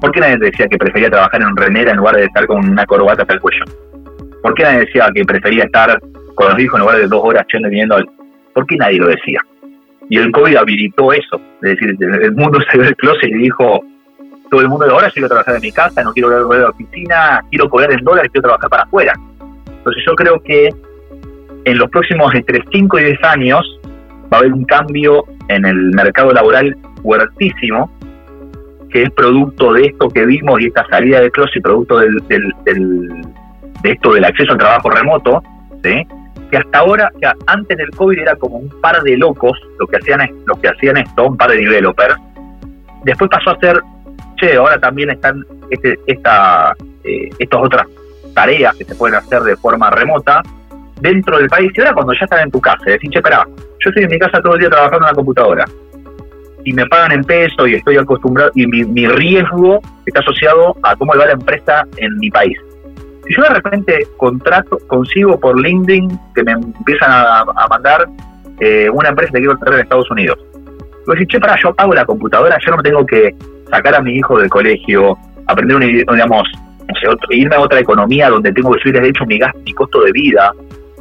[0.00, 2.68] ¿Por qué nadie decía que prefería trabajar en un renera en lugar de estar con
[2.68, 3.64] una corbata hasta el cuello?
[4.42, 5.98] ¿Por qué nadie decía que prefería estar
[6.34, 8.06] con los hijos en lugar de dos horas yendo y viniendo al...
[8.54, 9.40] ¿Por qué nadie lo decía?
[10.08, 13.80] Y el COVID habilitó eso, es decir, el mundo salió del closet y dijo,
[14.50, 16.70] todo el mundo de ahora quiero trabajar en mi casa, no quiero volver a la
[16.70, 19.12] oficina, quiero cobrar en dólares, quiero trabajar para afuera.
[19.66, 20.70] Entonces yo creo que
[21.64, 23.80] en los próximos entre 5 y 10 años
[24.32, 27.90] va a haber un cambio en el mercado laboral fuertísimo,
[28.90, 32.16] que es producto de esto que vimos y esta salida de y producto del,
[33.82, 35.42] de esto del acceso al trabajo remoto,
[35.82, 36.06] ¿sí?
[36.50, 39.96] que hasta ahora, sea, antes del COVID era como un par de locos lo que
[39.96, 42.16] hacían, los que hacían esto, un par de developers.
[43.04, 43.80] Después pasó a ser,
[44.38, 47.86] che, ahora también están este, eh, estas otras
[48.34, 50.42] tareas que se pueden hacer de forma remota
[51.00, 51.70] dentro del país.
[51.74, 54.18] Y ahora cuando ya están en tu casa, decís, che, espera, yo estoy en mi
[54.18, 55.64] casa todo el día trabajando en la computadora
[56.64, 61.14] y me pagan en peso y estoy acostumbrado y mi, riesgo está asociado a cómo
[61.16, 62.58] va la empresa en mi país.
[63.26, 68.06] Si yo de repente contrato, consigo por LinkedIn que me empiezan a, mandar
[68.60, 70.38] eh, una empresa que quiero traer en Estados Unidos.
[71.06, 73.34] Yo decir, che, para, yo pago la computadora, yo no tengo que
[73.70, 75.16] sacar a mi hijo del colegio,
[75.46, 76.48] aprender un digamos,
[77.30, 80.12] irme a otra economía donde tengo que subir de hecho mi gasto, mi costo de
[80.12, 80.52] vida,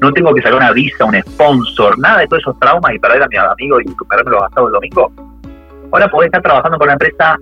[0.01, 3.23] no tengo que sacar una visa, un sponsor, nada de todos esos traumas y perder
[3.23, 5.11] a mi amigo y perderme los gastados el domingo.
[5.91, 7.37] Ahora podés estar trabajando con una empresa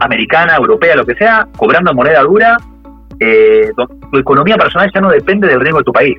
[0.00, 2.56] americana, europea, lo que sea, cobrando moneda dura,
[3.20, 3.70] eh,
[4.12, 6.16] tu economía personal ya no depende del riesgo de tu país.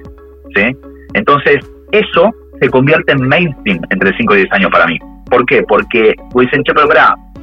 [0.56, 0.76] ¿sí?
[1.14, 1.58] Entonces,
[1.92, 2.30] eso
[2.60, 5.00] se convierte en mainstream entre 5 y 10 años para mí.
[5.30, 5.64] ¿Por qué?
[5.64, 6.88] Porque dicen, che, pero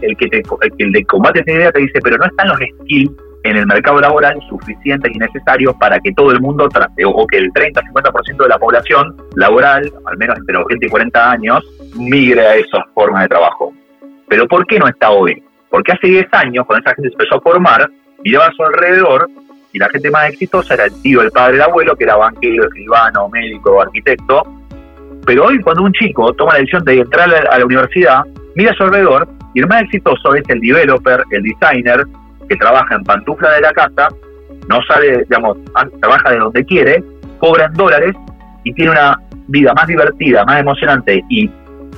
[0.02, 0.42] el que, te,
[0.78, 3.10] el que combate esa idea te dice, pero no están los skills
[3.50, 6.68] en el mercado laboral suficientes y necesarios para que todo el mundo,
[7.04, 11.30] o que el 30-50% de la población laboral, al menos entre los 20 y 40
[11.30, 13.72] años, migre a esas formas de trabajo.
[14.28, 15.42] Pero ¿por qué no está hoy?
[15.70, 17.88] Porque hace 10 años, cuando esa gente se empezó a formar,
[18.24, 19.28] miraba a su alrededor
[19.72, 22.64] y la gente más exitosa era el tío, el padre, el abuelo, que era banquero,
[22.64, 24.42] escribano, médico, arquitecto.
[25.24, 28.24] Pero hoy cuando un chico toma la decisión de entrar a la universidad,
[28.54, 32.04] mira a su alrededor y el más exitoso es el developer, el designer,
[32.46, 34.08] que trabaja en pantufla de la casa,
[34.68, 35.56] no sale, digamos,
[35.98, 37.02] trabaja de donde quiere,
[37.38, 38.14] cobra en dólares
[38.64, 41.50] y tiene una vida más divertida, más emocionante y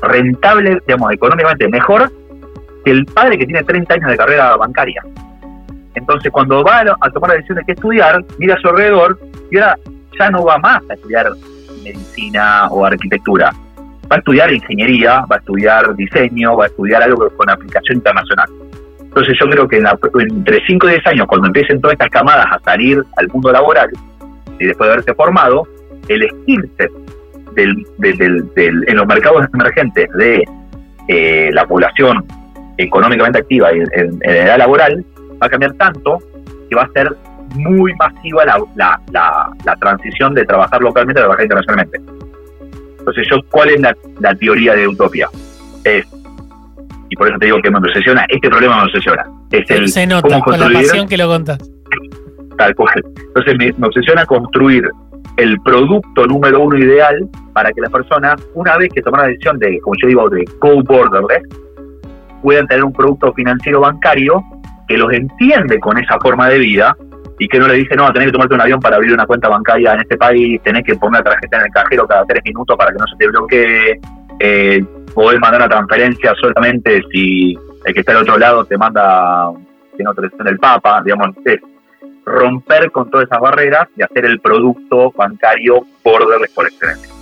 [0.03, 2.13] rentable, digamos, económicamente mejor
[2.85, 5.03] que el padre que tiene 30 años de carrera bancaria.
[5.97, 9.19] Entonces, cuando va a tomar la decisión de qué estudiar, mira a su alrededor
[9.51, 9.77] y ahora
[10.17, 11.33] ya no va más a estudiar
[11.83, 13.53] medicina o arquitectura.
[14.11, 18.49] Va a estudiar ingeniería, va a estudiar diseño, va a estudiar algo con aplicación internacional.
[19.01, 19.83] Entonces yo creo que
[20.21, 23.91] entre 5 y 10 años, cuando empiecen todas estas camadas a salir al mundo laboral,
[24.59, 25.67] y después de haberse formado,
[26.09, 26.91] el skill set
[27.57, 30.45] en los mercados emergentes de
[31.09, 32.25] eh, la población
[32.77, 35.05] económicamente activa y en, edad laboral
[35.43, 36.19] va a cambiar tanto
[36.69, 37.11] que va a ser
[37.55, 42.18] muy masiva la, la, transición de trabajar localmente a trabajar internacionalmente.
[43.09, 45.29] Entonces, yo, ¿cuál es la, teoría de utopía?
[45.85, 46.07] Es
[47.11, 49.25] y por eso te digo que me obsesiona, este problema me obsesiona.
[49.51, 51.59] Es el, Se nota con la pasión que lo contás.
[52.59, 53.03] Tal cual.
[53.29, 54.87] Entonces me, obsesiona construir
[55.39, 59.59] el producto número uno ideal para que las personas, una vez que toman la decisión
[59.59, 61.49] de, como yo digo, de go borderless,
[62.43, 64.43] puedan tener un producto financiero bancario
[64.87, 66.95] que los entiende con esa forma de vida
[67.39, 69.49] y que no le dice, no, tenés que tomarte un avión para abrir una cuenta
[69.49, 72.76] bancaria en este país, tenés que poner la tarjeta en el cajero cada tres minutos
[72.76, 74.01] para que no se te bloquee,
[74.41, 74.84] eh,
[75.14, 79.53] podés mandar una transferencia solamente si el que está al otro lado te manda
[79.97, 81.61] que no te el Papa, digamos, es
[82.24, 87.12] romper con todas esas barreras y hacer el producto bancario borderless por excelencia.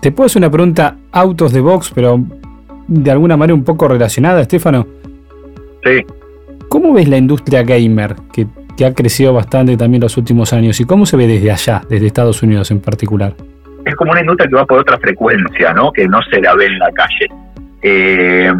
[0.00, 2.20] Te, puedo hacer una pregunta autos de box, pero
[2.86, 4.86] de alguna manera un poco relacionada, Estefano.
[5.84, 6.04] Sí.
[6.68, 8.46] ¿Cómo ves la industria gamer, que,
[8.76, 12.06] que ha crecido bastante también los últimos años, y cómo se ve desde allá, desde
[12.06, 13.34] Estados Unidos en particular?
[13.84, 15.92] es como una industria que va por otra frecuencia, ¿no?
[15.92, 17.28] Que no se la ve en la calle.
[17.82, 18.52] Eh,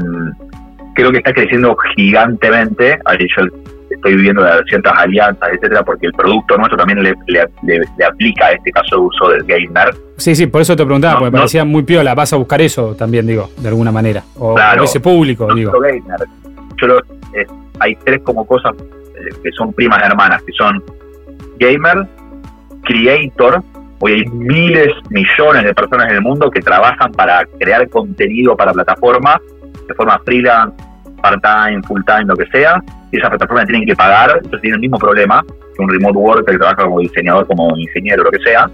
[0.95, 2.99] creo que está creciendo gigantemente.
[3.37, 3.45] Yo
[3.91, 8.53] estoy viviendo de ciertas alianzas, etcétera, porque el producto nuestro también le, le, aplica a
[8.53, 9.95] este caso de uso del gamer.
[10.17, 12.15] Sí, sí, por eso te preguntaba, porque me parecía muy piola.
[12.15, 14.23] Vas a buscar eso también, digo, de alguna manera.
[14.39, 15.73] O, ese público, digo.
[15.79, 16.27] Gamer.
[16.81, 16.99] Yo
[17.35, 17.47] eh,
[17.79, 18.75] hay tres como cosas
[19.43, 20.83] que son primas hermanas, que son
[21.59, 22.07] gamer,
[22.85, 23.63] creator,
[24.05, 28.73] Hoy hay miles, millones de personas en el mundo que trabajan para crear contenido para
[28.73, 29.37] plataformas
[29.87, 30.77] de forma freelance,
[31.23, 34.99] part-time, full-time, lo que sea, y esas plataformas tienen que pagar, entonces tienen el mismo
[34.99, 35.45] problema
[35.77, 38.69] que un remote worker que trabaja como diseñador, como ingeniero, lo que sea.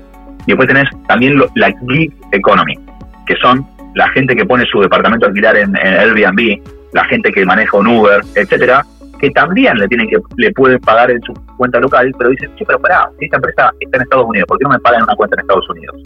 [0.47, 2.79] Y después tenés también la gig economy,
[3.27, 6.59] que son la gente que pone su departamento alquilar en, en Airbnb,
[6.95, 8.83] la gente que maneja un Uber, etcétera,
[9.21, 12.65] que también le tienen que le pueden pagar en su cuenta local, pero dicen, sí,
[12.67, 15.15] pero pará, si esta empresa está en Estados Unidos, ¿por qué no me pagan una
[15.17, 15.97] cuenta en Estados Unidos?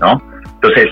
[0.00, 0.22] ¿No?
[0.54, 0.86] Entonces,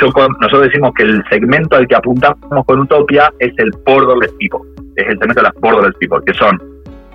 [0.00, 0.08] yo
[0.40, 4.60] nosotros decimos que el segmento al que apuntamos con Utopia es el borderless people,
[4.96, 6.60] es el segmento de las borderless people, que son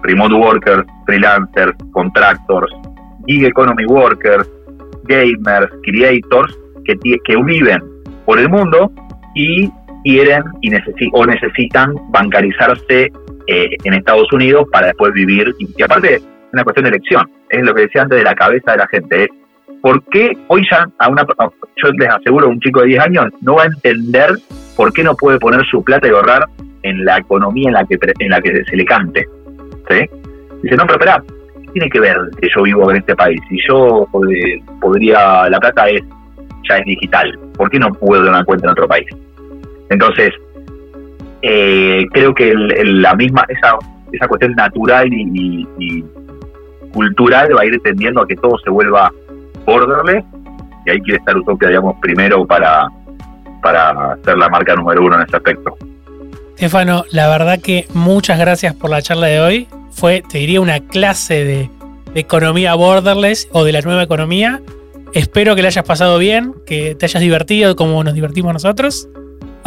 [0.04, 2.72] remote workers, freelancers, contractors,
[3.26, 4.48] gig economy workers,
[5.04, 7.82] gamers, creators que, que viven
[8.26, 8.92] por el mundo
[9.36, 9.70] y
[10.04, 10.72] quieren y
[11.14, 13.12] o necesitan bancarizarse
[13.48, 15.54] eh, en Estados Unidos para después vivir.
[15.60, 16.24] Y, aparte es
[16.54, 19.24] una cuestión de elección, es lo que decía antes de la cabeza de la gente.
[19.24, 19.30] Es,
[19.82, 21.26] ¿Por qué hoy ya a una,
[21.76, 24.32] yo les aseguro, un chico de 10 años no va a entender
[24.76, 26.46] por qué no puede poner su plata y ahorrar
[26.84, 29.26] en la economía en la que, en la que se le cante?
[29.90, 30.06] ¿sí?
[30.64, 31.24] Dice, no, pero espera,
[31.64, 33.40] ¿qué tiene que ver que yo vivo en este país?
[33.50, 36.02] Si yo eh, podría, la plata es
[36.68, 39.08] ya es digital, ¿por qué no puedo dar una cuenta en otro país?
[39.90, 40.34] Entonces,
[41.42, 43.78] eh, creo que la misma, esa,
[44.12, 46.04] esa cuestión natural y,
[46.94, 49.12] cultural va a ir tendiendo a que todo se vuelva
[49.66, 50.24] borderless
[50.86, 52.88] y ahí quiere estar Utopia, digamos, primero para,
[53.62, 55.78] para ser la marca número uno en ese aspecto.
[56.56, 59.68] Estefano, la verdad que muchas gracias por la charla de hoy.
[59.92, 61.70] Fue, te diría, una clase de,
[62.14, 64.62] de economía borderless o de la nueva economía.
[65.14, 69.08] Espero que le hayas pasado bien, que te hayas divertido como nos divertimos nosotros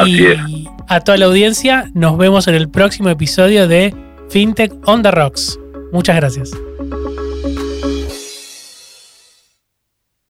[0.06, 3.94] y a toda la audiencia, nos vemos en el próximo episodio de
[4.30, 5.58] FinTech on the Rocks.
[5.92, 6.50] Muchas gracias.